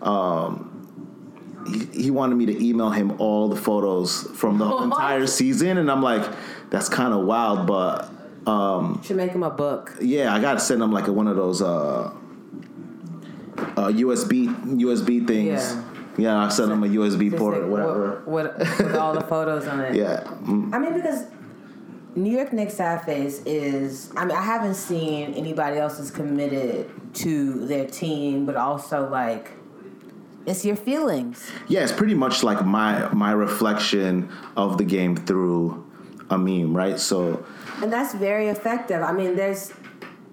Um, 0.00 0.68
he, 1.66 2.02
he 2.04 2.10
wanted 2.10 2.36
me 2.36 2.46
to 2.46 2.64
email 2.64 2.90
him 2.90 3.20
all 3.20 3.48
the 3.48 3.56
photos 3.56 4.22
from 4.34 4.58
the 4.58 4.66
What? 4.68 4.84
entire 4.84 5.26
season, 5.26 5.78
and 5.78 5.90
I'm 5.90 6.02
like, 6.02 6.24
that's 6.70 6.88
kind 6.88 7.12
of 7.14 7.24
wild, 7.24 7.66
but 7.66 8.10
um, 8.46 9.00
should 9.04 9.16
make 9.16 9.32
him 9.32 9.42
a 9.42 9.50
book. 9.50 9.96
yeah, 10.00 10.34
I 10.34 10.40
gotta 10.40 10.60
send 10.60 10.82
him 10.82 10.92
like 10.92 11.06
a, 11.08 11.12
one 11.12 11.26
of 11.28 11.36
those 11.36 11.62
uh, 11.62 12.12
uh, 13.58 13.88
USB 13.88 14.46
USB 14.78 15.26
things. 15.26 15.74
Yeah. 15.74 15.84
Yeah, 16.18 16.44
I 16.44 16.48
send 16.50 16.70
him 16.70 16.84
a 16.84 16.88
USB 16.88 17.30
Just 17.30 17.40
port 17.40 17.54
like 17.54 17.62
or 17.64 17.70
whatever. 17.70 18.22
With, 18.26 18.58
with, 18.58 18.78
with 18.80 18.96
all 18.96 19.14
the 19.14 19.22
photos 19.22 19.66
on 19.66 19.80
it. 19.80 19.94
Yeah, 20.02 20.20
Mm, 20.44 20.74
I 20.74 20.78
mean, 20.78 20.92
because 20.92 21.24
New 22.14 22.30
York 22.36 22.52
Knicks 22.52 22.74
Sadface 22.74 23.40
is. 23.46 24.12
I 24.14 24.26
mean, 24.26 24.36
I 24.36 24.42
haven't 24.42 24.74
seen 24.74 25.32
anybody 25.32 25.78
else 25.78 25.98
is 25.98 26.10
committed 26.10 26.90
to 27.14 27.66
their 27.66 27.86
team, 27.86 28.44
but 28.44 28.56
also 28.56 29.08
like, 29.08 29.52
it's 30.44 30.64
your 30.66 30.76
feelings. 30.76 31.50
yeah. 31.68 31.80
It's 31.82 31.92
pretty 31.92 32.14
much 32.14 32.42
like 32.42 32.62
my 32.64 33.08
my 33.14 33.32
reflection 33.32 34.28
of 34.56 34.76
the 34.76 34.84
game 34.84 35.16
through 35.16 35.82
a 36.28 36.36
meme, 36.36 36.76
right? 36.76 36.98
So 37.00 37.42
And 37.82 37.90
that's 37.90 38.12
very 38.14 38.48
effective. 38.48 39.00
I 39.02 39.12
mean, 39.12 39.34
there's, 39.36 39.72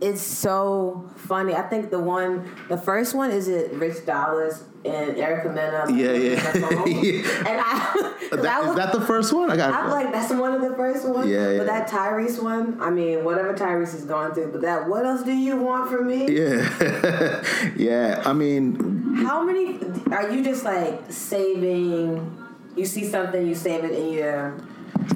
it's 0.01 0.21
so 0.21 1.09
funny. 1.15 1.53
I 1.53 1.61
think 1.63 1.89
the 1.91 1.99
one, 1.99 2.49
the 2.69 2.77
first 2.77 3.13
one 3.13 3.31
is 3.31 3.47
it 3.47 3.73
Rich 3.73 4.05
Dollaz 4.05 4.63
and 4.85 5.17
Erica 5.17 5.49
Mena. 5.49 5.85
Yeah, 5.89 6.13
yeah. 6.13 6.47
on 6.47 6.61
the 6.61 6.67
phone. 6.67 7.03
Yeah. 7.03 7.49
And 7.49 7.61
I 7.61 8.37
that, 8.41 8.61
was- 8.61 8.69
is 8.71 8.75
that 8.77 8.93
the 8.93 9.01
first 9.01 9.33
one? 9.33 9.51
I 9.51 9.57
got. 9.57 9.73
I'm 9.73 9.89
like, 9.89 10.11
that's 10.13 10.31
one 10.31 10.53
of 10.53 10.61
the 10.61 10.73
first 10.75 11.07
ones. 11.07 11.29
Yeah, 11.29 11.51
yeah. 11.51 11.57
But 11.57 11.67
that 11.67 11.89
Tyrese 11.89 12.41
one, 12.41 12.79
I 12.79 12.89
mean, 12.89 13.23
whatever 13.25 13.53
Tyrese 13.53 13.93
is 13.95 14.05
going 14.05 14.33
through, 14.33 14.51
but 14.53 14.61
that, 14.61 14.87
what 14.87 15.05
else 15.05 15.23
do 15.23 15.33
you 15.33 15.57
want 15.57 15.89
from 15.89 16.07
me? 16.07 16.31
yeah, 16.33 17.43
yeah. 17.75 18.21
I 18.25 18.31
mean, 18.33 19.15
How 19.25 19.43
many 19.43 19.79
are 20.11 20.29
you 20.31 20.43
just 20.43 20.63
like 20.63 21.11
saving? 21.11 22.37
You 22.77 22.85
see 22.85 23.03
something, 23.03 23.45
you 23.45 23.55
save 23.55 23.83
it 23.83 23.91
in 23.91 24.13
your 24.13 24.57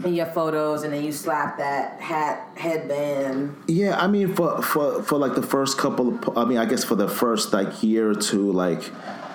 in 0.03 0.13
your 0.13 0.25
photos, 0.25 0.83
and 0.83 0.93
then 0.93 1.03
you 1.03 1.11
slap 1.11 1.57
that 1.57 1.99
hat 1.99 2.49
headband. 2.55 3.55
Yeah, 3.67 3.97
I 3.97 4.07
mean, 4.07 4.33
for 4.33 4.61
for 4.61 5.03
for 5.03 5.17
like 5.17 5.35
the 5.35 5.43
first 5.43 5.77
couple 5.77 6.09
of, 6.09 6.37
I 6.37 6.45
mean, 6.45 6.57
I 6.57 6.65
guess 6.65 6.83
for 6.83 6.95
the 6.95 7.07
first 7.07 7.53
like 7.53 7.83
year 7.83 8.09
or 8.09 8.15
two, 8.15 8.51
like, 8.51 8.83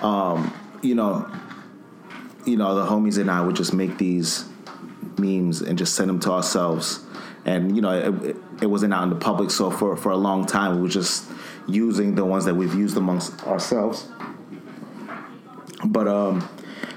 um, 0.02 0.52
you 0.82 0.94
know, 0.94 1.30
you 2.44 2.56
know, 2.56 2.74
the 2.74 2.86
homies 2.86 3.18
and 3.18 3.30
I 3.30 3.40
would 3.40 3.56
just 3.56 3.72
make 3.72 3.98
these 3.98 4.44
memes 5.18 5.60
and 5.60 5.78
just 5.78 5.94
send 5.94 6.08
them 6.08 6.20
to 6.20 6.32
ourselves, 6.32 7.00
and 7.44 7.74
you 7.74 7.82
know, 7.82 7.92
it, 7.92 8.36
it, 8.62 8.66
wasn't 8.66 8.92
out 8.94 9.04
in 9.04 9.10
the 9.10 9.16
public, 9.16 9.50
so 9.50 9.70
for 9.70 9.96
for 9.96 10.12
a 10.12 10.16
long 10.16 10.46
time 10.46 10.76
we 10.76 10.82
were 10.82 10.88
just 10.88 11.24
using 11.66 12.14
the 12.14 12.24
ones 12.24 12.44
that 12.44 12.54
we've 12.54 12.74
used 12.74 12.96
amongst 12.96 13.46
ourselves. 13.46 14.06
But 15.84 16.08
um, 16.08 16.48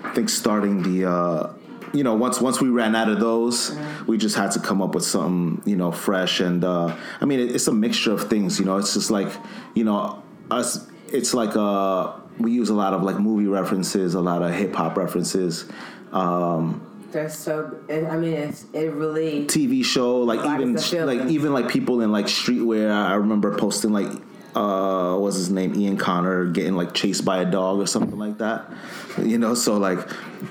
I 0.04 0.14
think 0.14 0.30
starting 0.30 0.82
the. 0.84 1.10
Uh, 1.10 1.54
you 1.93 2.04
know, 2.04 2.15
once 2.15 2.41
once 2.41 2.62
we 2.62 2.69
ran 2.69 2.95
out 2.95 3.10
of 3.10 3.19
those, 3.19 3.77
we 4.08 4.17
just 4.17 4.36
had 4.36 4.51
to 4.51 4.60
come 4.60 4.82
up 4.82 4.95
with 4.95 5.04
something, 5.06 5.62
you 5.69 5.75
know, 5.75 5.91
fresh. 5.91 6.39
And 6.39 6.63
uh, 6.63 6.95
I 7.19 7.25
mean, 7.25 7.39
it, 7.39 7.54
it's 7.56 7.67
a 7.67 7.73
mixture 7.73 8.12
of 8.13 8.30
things. 8.30 8.60
You 8.60 8.65
know, 8.65 8.77
it's 8.77 8.93
just 8.93 9.12
like, 9.12 9.32
you 9.73 9.84
know, 9.84 10.23
us. 10.49 10.88
It's 11.08 11.34
like 11.34 11.56
uh, 11.56 12.13
we 12.39 12.51
use 12.51 12.69
a 12.69 12.73
lot 12.73 12.93
of 12.93 13.04
like 13.04 13.19
movie 13.19 13.47
references, 13.47 14.13
a 14.13 14.21
lot 14.21 14.41
of 14.41 14.54
hip 14.54 14.73
hop 14.73 14.95
references, 14.97 15.65
um, 16.12 16.86
They're 17.12 17.30
so. 17.30 17.77
I 17.89 18.17
mean, 18.17 18.34
it's 18.34 18.65
it 18.73 18.91
really. 18.93 19.45
TV 19.45 19.84
show, 19.84 20.21
like 20.21 20.39
even 20.39 20.75
like 20.75 21.30
even 21.30 21.54
like 21.54 21.69
people 21.69 22.01
in 22.01 22.12
like 22.12 22.25
streetwear. 22.25 22.91
I 22.91 23.15
remember 23.15 23.58
posting 23.58 23.91
like. 23.91 24.12
Uh, 24.56 25.16
what's 25.16 25.38
his 25.38 25.50
name? 25.50 25.74
Ian 25.76 25.98
Connor 25.98 26.46
getting 26.46 26.76
like 26.76 26.94
chased 26.94 27.24
by 27.24 27.42
a 27.42 27.46
dog 27.50 27.80
or 27.80 27.88
something 27.88 28.20
like 28.20 28.38
that, 28.40 28.70
you 29.18 29.38
know. 29.38 29.54
So 29.54 29.78
like, 29.78 30.00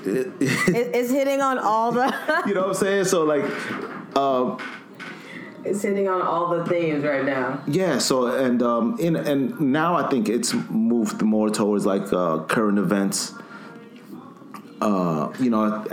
it, 0.03 0.27
It, 0.41 0.95
it's 0.95 1.11
hitting 1.11 1.41
on 1.41 1.59
all 1.59 1.91
the. 1.91 2.05
you 2.47 2.53
know 2.55 2.61
what 2.61 2.69
I'm 2.69 2.73
saying? 2.75 3.05
So 3.05 3.23
like, 3.23 3.43
um, 4.17 4.57
it's 5.63 5.83
hitting 5.83 6.07
on 6.09 6.21
all 6.23 6.49
the 6.49 6.65
themes 6.65 7.03
right 7.03 7.23
now. 7.23 7.61
yeah. 7.67 7.99
So 7.99 8.25
and 8.27 8.63
um, 8.63 8.97
in 8.99 9.15
and 9.15 9.59
now 9.59 9.95
I 9.95 10.09
think 10.09 10.29
it's 10.29 10.53
moved 10.71 11.21
more 11.21 11.51
towards 11.51 11.85
like 11.85 12.11
uh, 12.11 12.39
current 12.45 12.79
events. 12.79 13.33
Uh, 14.81 15.31
you 15.39 15.51
know, 15.51 15.85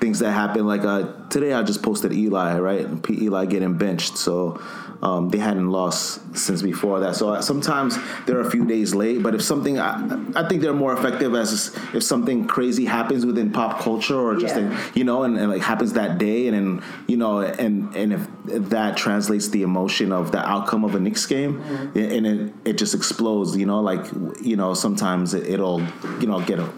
things 0.00 0.18
that 0.18 0.32
happen. 0.32 0.66
Like 0.66 0.82
uh, 0.84 1.12
today, 1.28 1.52
I 1.52 1.62
just 1.62 1.84
posted 1.84 2.12
Eli, 2.12 2.58
right? 2.58 2.88
Eli 3.08 3.46
getting 3.46 3.78
benched. 3.78 4.16
So. 4.18 4.60
Um, 5.00 5.28
they 5.28 5.38
hadn't 5.38 5.70
lost 5.70 6.20
since 6.36 6.60
before 6.60 6.98
that, 7.00 7.14
so 7.14 7.40
sometimes 7.40 7.96
they're 8.26 8.40
a 8.40 8.50
few 8.50 8.64
days 8.64 8.96
late. 8.96 9.22
But 9.22 9.32
if 9.36 9.42
something, 9.42 9.78
I, 9.78 9.94
I 10.34 10.48
think 10.48 10.60
they're 10.60 10.72
more 10.74 10.92
effective 10.92 11.36
as 11.36 11.72
if 11.94 12.02
something 12.02 12.48
crazy 12.48 12.84
happens 12.84 13.24
within 13.24 13.52
pop 13.52 13.78
culture 13.78 14.18
or 14.18 14.34
just 14.36 14.56
Yeah. 14.56 14.76
you 14.94 15.04
know, 15.04 15.22
and, 15.22 15.38
and 15.38 15.50
like 15.52 15.62
happens 15.62 15.92
that 15.92 16.18
day, 16.18 16.48
and 16.48 16.56
then 16.56 16.82
you 17.06 17.16
know, 17.16 17.42
and 17.42 17.94
and 17.94 18.12
if 18.12 18.26
that 18.70 18.96
translates 18.96 19.50
the 19.50 19.62
emotion 19.62 20.10
of 20.10 20.32
the 20.32 20.44
outcome 20.44 20.82
of 20.84 20.96
a 20.96 21.00
Knicks 21.00 21.26
game, 21.26 21.60
and 21.94 22.26
it 22.26 22.52
it 22.64 22.72
just 22.78 22.92
explodes, 22.92 23.56
you 23.56 23.66
know, 23.66 23.80
like 23.80 24.04
you 24.42 24.56
know, 24.56 24.74
sometimes 24.74 25.32
it, 25.32 25.46
it'll 25.46 25.80
you 26.20 26.26
know 26.26 26.40
get 26.40 26.58
a 26.58 26.68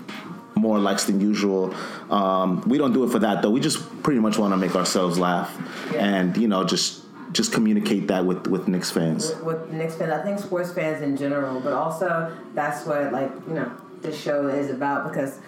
more 0.56 0.78
likes 0.78 1.04
than 1.04 1.22
usual. 1.22 1.74
Um, 2.10 2.60
we 2.68 2.76
don't 2.76 2.92
do 2.92 3.02
it 3.04 3.10
for 3.10 3.18
that 3.20 3.40
though. 3.40 3.48
We 3.50 3.60
just 3.60 4.02
pretty 4.02 4.20
much 4.20 4.36
want 4.36 4.52
to 4.52 4.58
make 4.58 4.76
ourselves 4.76 5.18
laugh, 5.18 5.50
Yeah. 5.90 6.04
and 6.04 6.36
you 6.36 6.48
know, 6.48 6.64
just 6.64 7.00
just 7.32 7.52
communicate 7.52 8.08
that 8.08 8.24
with 8.24 8.46
with 8.46 8.68
Knicks 8.68 8.90
fans. 8.90 9.30
with, 9.36 9.44
with 9.44 9.72
Knicks 9.72 9.94
fans. 9.96 10.12
I 10.12 10.22
think 10.22 10.38
sports 10.38 10.72
fans 10.72 11.02
in 11.02 11.16
general, 11.16 11.60
but 11.60 11.72
also 11.72 12.36
that's 12.54 12.86
what 12.86 13.12
like 13.12 13.30
you 13.46 13.54
know 13.54 13.72
this 14.02 14.20
show 14.20 14.48
is 14.48 14.70
about 14.70 15.10
because 15.10 15.38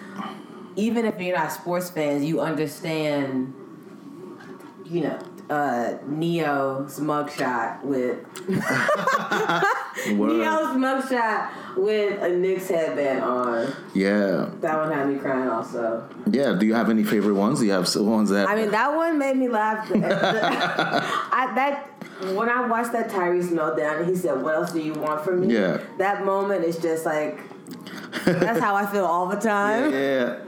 even 0.75 1.05
if 1.05 1.19
you're 1.19 1.37
not 1.37 1.51
sports 1.51 1.89
fans, 1.89 2.23
you 2.23 2.39
understand. 2.39 3.53
You 4.85 5.01
know, 5.01 5.19
uh, 5.53 5.97
Neo's 6.07 6.99
mugshot 6.99 7.83
with. 7.83 8.17
Neo's 10.07 10.75
mugshot 10.75 11.49
with 11.77 12.21
a 12.21 12.29
Knicks 12.29 12.67
headband 12.69 13.23
on. 13.23 13.73
Yeah, 13.93 14.49
That 14.61 14.77
one 14.77 14.91
had 14.91 15.07
me 15.09 15.19
crying 15.19 15.47
also. 15.49 16.07
yeah. 16.31 16.53
Do 16.53 16.65
you 16.65 16.73
have 16.73 16.89
any 16.89 17.03
favorite 17.03 17.35
ones? 17.35 17.59
Do 17.59 17.65
you 17.65 17.71
have 17.71 17.87
some 17.87 18.07
ones 18.09 18.29
that? 18.31 18.47
I 18.49 18.55
mean, 18.55 18.71
that 18.71 18.95
one 18.95 19.17
made 19.19 19.37
me 19.37 19.47
laugh. 19.47 19.89
I, 19.93 21.51
that 21.55 21.89
when 22.35 22.49
I 22.49 22.65
watched 22.67 22.91
that 22.93 23.09
Tyrese 23.09 23.49
meltdown, 23.49 23.99
and 24.01 24.09
he 24.09 24.15
said, 24.15 24.41
"What 24.41 24.55
else 24.55 24.71
do 24.71 24.79
you 24.81 24.93
want 24.93 25.23
from 25.23 25.41
me?" 25.41 25.53
Yeah. 25.53 25.79
That 25.97 26.25
moment 26.25 26.63
is 26.63 26.77
just 26.77 27.05
like 27.05 27.39
that's 28.25 28.59
how 28.59 28.75
I 28.75 28.85
feel 28.85 29.05
all 29.05 29.27
the 29.27 29.39
time. 29.39 29.91
yeah, 29.93 30.39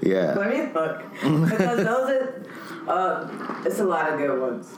yeah. 0.00 0.34
Let 0.34 0.50
me 0.50 0.72
look 0.72 1.02
because 1.50 1.76
those 1.84 2.10
are. 2.10 2.46
Uh, 2.88 3.62
it's 3.64 3.80
a 3.80 3.84
lot 3.84 4.12
of 4.12 4.18
good 4.18 4.40
ones. 4.40 4.68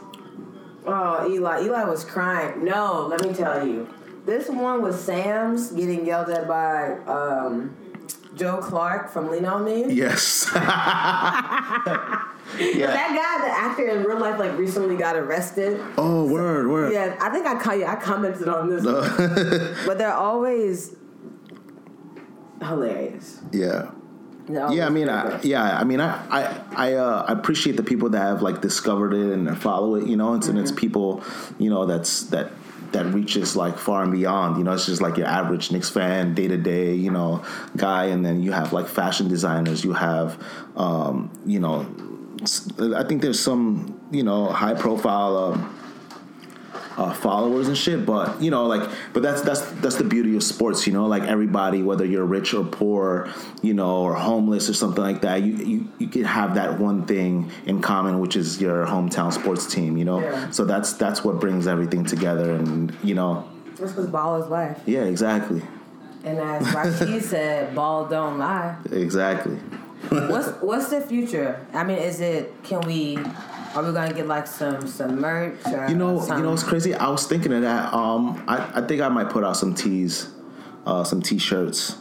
Oh, 0.86 1.30
Eli! 1.30 1.64
Eli 1.64 1.84
was 1.84 2.04
crying. 2.04 2.64
No, 2.64 3.06
let 3.06 3.22
me 3.22 3.32
tell 3.32 3.66
you, 3.66 3.88
this 4.26 4.48
one 4.48 4.82
was 4.82 5.02
Sam's 5.02 5.70
getting 5.70 6.04
yelled 6.06 6.28
at 6.28 6.46
by 6.46 6.98
um, 7.06 7.74
Joe 8.34 8.58
Clark 8.58 9.10
from 9.10 9.30
Lean 9.30 9.46
on 9.46 9.64
Me. 9.64 9.92
Yes. 9.92 10.50
yeah. 10.54 10.62
That 12.58 13.10
guy, 13.14 13.46
the 13.46 13.52
actor 13.52 13.88
in 13.88 14.04
real 14.04 14.18
life, 14.18 14.38
like 14.38 14.56
recently 14.58 14.96
got 14.96 15.16
arrested. 15.16 15.80
Oh, 15.96 16.30
word, 16.30 16.68
word. 16.68 16.92
Yeah, 16.92 17.16
I 17.20 17.30
think 17.30 17.46
I 17.46 17.58
call 17.58 17.76
you. 17.76 17.86
I 17.86 17.96
commented 17.96 18.48
on 18.48 18.68
this, 18.68 18.82
no. 18.82 19.00
but 19.86 19.98
they're 19.98 20.12
always 20.12 20.96
hilarious. 22.60 23.40
Yeah. 23.52 23.90
No, 24.48 24.70
yeah, 24.70 24.86
I 24.86 24.90
mean, 24.90 25.08
I, 25.08 25.40
yeah, 25.42 25.78
I 25.78 25.84
mean, 25.84 26.00
I, 26.00 26.20
I, 26.28 26.60
I, 26.76 26.92
uh, 26.94 27.24
I 27.26 27.32
appreciate 27.32 27.76
the 27.76 27.82
people 27.82 28.10
that 28.10 28.18
have 28.18 28.42
like 28.42 28.60
discovered 28.60 29.14
it 29.14 29.32
and 29.32 29.56
follow 29.58 29.94
it. 29.94 30.06
You 30.06 30.16
know, 30.16 30.34
it's, 30.34 30.48
and 30.48 30.58
it's 30.58 30.70
people, 30.70 31.22
you 31.58 31.70
know, 31.70 31.86
that's 31.86 32.24
that 32.24 32.52
that 32.92 33.06
reaches 33.06 33.56
like 33.56 33.78
far 33.78 34.02
and 34.02 34.12
beyond. 34.12 34.58
You 34.58 34.64
know, 34.64 34.72
it's 34.72 34.86
just 34.86 35.00
like 35.02 35.16
your 35.16 35.26
average 35.26 35.72
Knicks 35.72 35.88
fan, 35.88 36.34
day 36.34 36.48
to 36.48 36.56
day, 36.56 36.94
you 36.94 37.10
know, 37.10 37.42
guy, 37.76 38.06
and 38.06 38.24
then 38.24 38.42
you 38.42 38.52
have 38.52 38.72
like 38.72 38.86
fashion 38.86 39.28
designers. 39.28 39.82
You 39.82 39.94
have, 39.94 40.42
um, 40.76 41.30
you 41.46 41.58
know, 41.58 41.86
I 42.94 43.04
think 43.04 43.22
there's 43.22 43.40
some, 43.40 43.98
you 44.10 44.22
know, 44.22 44.46
high 44.46 44.74
profile. 44.74 45.36
Um, 45.36 45.78
uh, 46.96 47.12
followers 47.12 47.68
and 47.68 47.76
shit. 47.76 48.04
But 48.06 48.40
you 48.40 48.50
know, 48.50 48.66
like, 48.66 48.88
but 49.12 49.22
that's 49.22 49.42
that's 49.42 49.60
that's 49.82 49.96
the 49.96 50.04
beauty 50.04 50.36
of 50.36 50.42
sports. 50.42 50.86
You 50.86 50.92
know, 50.92 51.06
like 51.06 51.22
everybody, 51.24 51.82
whether 51.82 52.04
you're 52.04 52.24
rich 52.24 52.54
or 52.54 52.64
poor, 52.64 53.28
you 53.62 53.74
know, 53.74 54.02
or 54.02 54.14
homeless 54.14 54.68
or 54.68 54.74
something 54.74 55.02
like 55.02 55.22
that, 55.22 55.42
you 55.42 55.54
you 55.56 55.88
you 55.98 56.08
can 56.08 56.24
have 56.24 56.54
that 56.54 56.78
one 56.78 57.06
thing 57.06 57.50
in 57.66 57.80
common, 57.80 58.20
which 58.20 58.36
is 58.36 58.60
your 58.60 58.86
hometown 58.86 59.32
sports 59.32 59.66
team. 59.66 59.96
You 59.96 60.04
know, 60.04 60.20
Yeah. 60.20 60.50
so 60.50 60.64
that's 60.64 60.92
that's 60.94 61.24
what 61.24 61.40
brings 61.40 61.66
everything 61.66 62.04
together, 62.04 62.52
and 62.54 62.94
you 63.02 63.14
know, 63.14 63.48
That's 63.78 63.92
because 63.92 64.06
ball 64.10 64.42
is 64.42 64.48
life. 64.50 64.78
yeah, 64.86 65.02
exactly, 65.04 65.62
And 66.24 66.38
as 66.38 66.62
Rasheed 66.68 67.22
said, 67.34 67.74
ball 67.74 68.06
don't 68.06 68.38
lie. 68.38 68.76
exactly. 68.92 69.56
What's 70.10 70.48
what's 70.60 70.88
the 70.90 71.00
future? 71.00 71.58
I 71.72 71.82
mean, 71.82 71.96
is 71.98 72.20
it? 72.20 72.52
Can 72.62 72.80
we? 72.82 73.18
Are 73.74 73.82
we 73.82 73.92
gonna 73.92 74.12
get 74.12 74.26
like 74.26 74.46
some 74.46 74.86
some 74.86 75.20
merch? 75.20 75.56
You 75.66 75.96
know, 75.96 76.24
you 76.24 76.42
know, 76.42 76.52
it's 76.52 76.62
crazy. 76.62 76.94
I 76.94 77.08
was 77.08 77.26
thinking 77.26 77.52
of 77.52 77.62
that. 77.62 77.92
Um, 77.92 78.42
I, 78.46 78.80
I 78.80 78.80
think 78.86 79.00
I 79.02 79.08
might 79.08 79.30
put 79.30 79.42
out 79.44 79.56
some 79.56 79.74
tees, 79.74 80.28
uh, 80.86 81.02
some 81.02 81.20
t-shirts, 81.20 81.96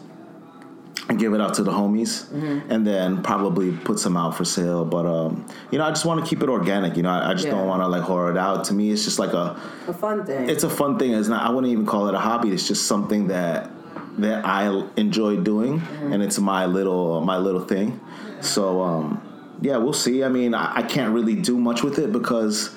and 1.09 1.17
give 1.17 1.33
it 1.33 1.41
out 1.41 1.55
to 1.55 1.63
the 1.63 1.71
homies, 1.71 2.25
Mm-hmm. 2.29 2.71
and 2.71 2.85
then 2.85 3.23
probably 3.23 3.71
put 3.71 3.97
some 3.99 4.15
out 4.15 4.37
for 4.37 4.45
sale. 4.45 4.85
But 4.85 5.05
um, 5.07 5.45
you 5.71 5.79
know, 5.79 5.85
I 5.85 5.89
just 5.89 6.05
want 6.05 6.23
to 6.23 6.29
keep 6.29 6.43
it 6.43 6.49
organic. 6.49 6.95
You 6.95 7.03
know, 7.03 7.09
I, 7.09 7.31
I 7.31 7.33
just 7.33 7.45
Yeah. 7.45 7.51
don't 7.51 7.67
want 7.67 7.81
to 7.81 7.87
like 7.87 8.03
whore 8.03 8.29
it 8.29 8.37
out. 8.37 8.65
To 8.65 8.73
me, 8.73 8.91
it's 8.91 9.03
just 9.03 9.17
like 9.17 9.33
a, 9.33 9.59
a 9.87 9.93
fun 9.93 10.25
thing. 10.25 10.49
it's 10.49 10.63
a 10.63 10.69
fun 10.69 10.99
thing. 10.99 11.13
It's 11.13 11.27
not. 11.27 11.43
I 11.43 11.49
wouldn't 11.49 11.71
even 11.73 11.85
call 11.87 12.07
it 12.07 12.13
a 12.13 12.19
hobby. 12.19 12.51
It's 12.51 12.67
just 12.67 12.85
something 12.85 13.27
that 13.29 13.71
that 14.19 14.45
I 14.45 14.67
enjoy 14.95 15.37
doing, 15.37 15.79
Mm-hmm. 15.79 16.13
and 16.13 16.21
it's 16.21 16.37
my 16.37 16.67
little 16.67 17.21
my 17.21 17.37
little 17.37 17.61
thing. 17.65 17.99
So 18.41 18.81
um, 18.81 19.21
yeah, 19.61 19.77
we'll 19.77 19.93
see. 19.93 20.23
I 20.23 20.29
mean, 20.29 20.53
I, 20.53 20.77
I 20.77 20.83
can't 20.83 21.13
really 21.13 21.35
do 21.35 21.57
much 21.57 21.83
with 21.83 21.99
it 21.99 22.11
because. 22.11 22.75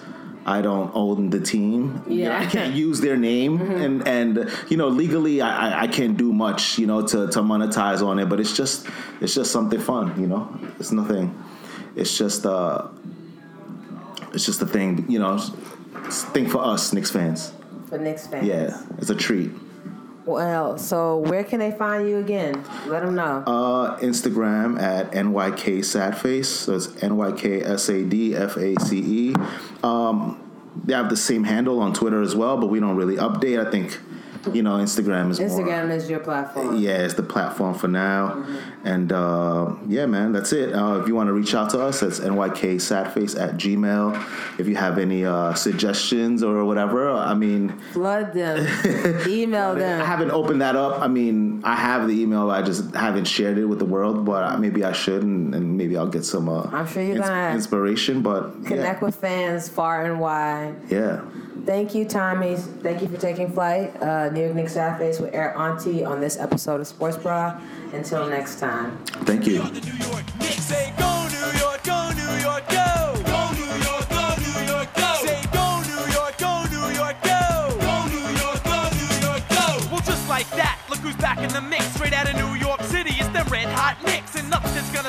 I 0.49 0.63
don't 0.63 0.93
own 0.95 1.31
the 1.31 1.41
team. 1.41 2.05
You 2.07 2.27
know, 2.27 2.31
Yeah. 2.31 2.39
I 2.39 2.47
can't 2.47 2.73
use 2.73 3.01
their 3.01 3.17
name, 3.17 3.61
and 3.85 4.07
and 4.07 4.49
you 4.69 4.77
know 4.77 4.87
legally 4.87 5.41
I, 5.41 5.71
I, 5.71 5.83
I 5.83 5.87
can't 5.89 6.17
do 6.17 6.33
much. 6.33 6.79
You 6.79 6.87
know 6.87 7.03
to, 7.05 7.27
to 7.33 7.41
monetize 7.41 8.01
on 8.01 8.21
it, 8.21 8.29
but 8.29 8.39
it's 8.39 8.57
just 8.57 8.87
it's 9.21 9.35
just 9.35 9.51
something 9.51 9.81
fun. 9.81 10.15
You 10.21 10.29
know, 10.29 10.49
it's 10.79 10.93
nothing. 10.93 11.35
It's 11.97 12.17
just 12.17 12.47
uh, 12.47 12.87
it's 14.33 14.47
just 14.47 14.63
a 14.63 14.67
thing. 14.67 15.11
You 15.11 15.19
know, 15.19 15.35
it's 16.05 16.23
a 16.23 16.27
thing 16.29 16.49
for 16.49 16.63
us 16.65 16.93
Knicks 16.93 17.11
fans. 17.11 17.53
for 17.89 17.99
Knicks 17.99 18.29
fans. 18.29 18.47
Yeah, 18.47 18.81
it's 18.99 19.11
a 19.11 19.17
treat. 19.17 19.51
Well, 20.27 20.77
so 20.77 21.19
where 21.19 21.45
can 21.45 21.61
they 21.61 21.71
find 21.71 22.09
you 22.09 22.19
again? 22.19 22.65
Let 22.87 23.05
them 23.05 23.15
know. 23.15 23.45
Uh, 23.47 23.97
Instagram 24.01 24.81
at 24.81 25.13
NYK 25.13 25.79
Sadface. 25.79 26.47
So 26.47 26.75
it's 26.75 26.89
NYK 26.89 27.65
S 27.65 27.89
A 27.89 28.03
D 28.03 28.35
F 28.35 28.57
A 28.57 28.75
C 28.81 28.99
E. 28.99 29.35
Um, 29.85 30.43
they 30.85 30.95
have 30.95 31.09
the 31.09 31.17
same 31.17 31.45
handle 31.45 31.79
on 31.79 31.95
Twitter 31.95 32.21
as 32.21 32.35
well, 32.35 32.57
but 32.57 32.67
we 32.67 32.81
don't 32.81 32.97
really 32.97 33.17
update. 33.17 33.65
I 33.65 33.71
think, 33.71 34.01
you 34.53 34.63
know, 34.63 34.77
Instagram 34.77 35.31
is 35.31 35.41
more. 35.41 35.49
Instagram 35.49 35.91
is 35.91 36.09
your 36.09 36.21
platform. 36.21 36.77
Yeah, 36.77 36.99
it's 37.05 37.15
the 37.15 37.23
platform 37.23 37.75
for 37.75 37.89
now. 37.89 38.45
And 38.85 39.13
uh, 39.13 39.75
yeah, 39.87 40.07
man, 40.07 40.33
that's 40.33 40.53
it. 40.53 40.73
Uh, 40.75 41.01
if 41.01 41.09
you 41.09 41.15
want 41.15 41.29
to 41.29 41.33
reach 41.33 41.55
out 41.55 41.71
to 41.71 41.81
us, 41.81 42.03
it's 42.03 42.21
nyksadface 42.21 43.41
at 43.41 43.55
gmail. 43.55 44.59
If 44.59 44.67
you 44.69 44.77
have 44.77 44.99
any 44.99 45.25
uh, 45.25 45.55
suggestions 45.55 46.43
or 46.43 46.65
whatever, 46.65 47.11
I 47.11 47.35
mean, 47.35 47.79
Flood 47.93 48.33
them. 48.33 48.67
Email 49.29 49.75
them. 49.75 50.01
I 50.01 50.05
haven't 50.05 50.31
opened 50.31 50.61
that 50.61 50.77
up. 50.77 51.01
I 51.01 51.09
mean, 51.09 51.63
I 51.65 51.75
have 51.75 52.07
the 52.09 52.21
email, 52.21 52.47
but 52.47 52.59
I 52.59 52.63
just 52.63 52.95
haven't 52.95 53.27
shared 53.27 53.59
it 53.59 53.65
with 53.67 53.79
the 53.79 53.85
world, 53.85 54.25
but 54.25 54.59
maybe 54.59 54.85
I 54.85 54.93
should, 54.93 55.23
and, 55.23 55.55
and 55.55 55.77
maybe 55.77 55.97
I'll 55.97 56.07
get 56.07 56.25
some 56.25 56.49
uh, 56.49 56.63
I'm 56.73 56.87
sure 56.87 57.03
you're 57.03 57.19
gonna 57.19 57.55
inspiration. 57.55 58.23
But 58.23 58.65
Connect 58.65 59.03
with 59.03 59.17
fans 59.17 59.69
far 59.69 60.05
and 60.05 60.21
wide. 60.21 60.77
yeah. 60.89 61.23
Yeah. 61.59 61.67
Thank 61.67 61.95
you, 61.95 62.05
Tommy. 62.05 62.57
Thank 62.57 63.03
you 63.03 63.09
for 63.09 63.17
taking 63.17 63.53
flight. 63.53 64.01
Uh, 64.03 64.31
New 64.31 64.43
York 64.43 64.55
Knicks 64.55 64.75
Sadface 64.75 65.21
with 65.21 65.35
Air 65.35 65.57
Auntie 65.57 66.05
on 66.05 66.21
this 66.21 66.39
episode 66.39 66.81
of 66.81 66.87
Sports 66.87 67.17
Bra. 67.17 67.61
Until 67.93 68.29
next 68.29 68.61
time. 68.61 68.99
Thank 69.25 69.47
you. 69.47 69.63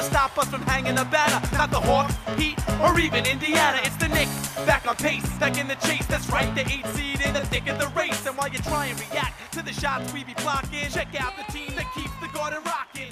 Stop 0.08 0.38
us 0.38 0.48
from 0.48 0.62
hanging 0.62 0.98
a 0.98 1.06
banner. 1.06 1.40
Not 1.54 1.70
the 1.72 1.80
Hawks, 1.80 2.16
Heat, 2.40 2.58
or 2.82 3.00
even 3.00 3.26
Indiana. 3.26 3.80
It's 3.84 3.98
the 3.98 4.08
Knicks, 4.08 4.56
back 4.66 4.88
on 4.88 4.96
pace, 4.96 5.28
back 5.38 5.58
in 5.58 5.68
the 5.68 5.76
chase. 5.88 6.06
That's 6.08 6.30
right, 6.30 6.50
the 6.56 6.62
eight 6.62 6.86
seed 6.96 7.22
in 7.22 7.34
the 7.34 7.46
thick 7.52 7.68
of 7.68 7.78
the 7.80 7.88
race. 8.00 8.26
And 8.26 8.38
while 8.38 8.50
you 8.50 8.60
try 8.60 8.88
and 8.88 9.00
react 9.00 9.54
to 9.54 9.62
the 9.62 9.74
shots 9.74 10.12
we 10.14 10.24
be 10.24 10.34
blocking, 10.36 10.88
check 10.90 11.10
out 11.20 11.34
the 11.38 11.52
team 11.52 11.76
that 11.76 11.88
keeps 11.94 12.16
the 12.22 12.30
garden 12.34 12.60
rocking. 12.66 13.12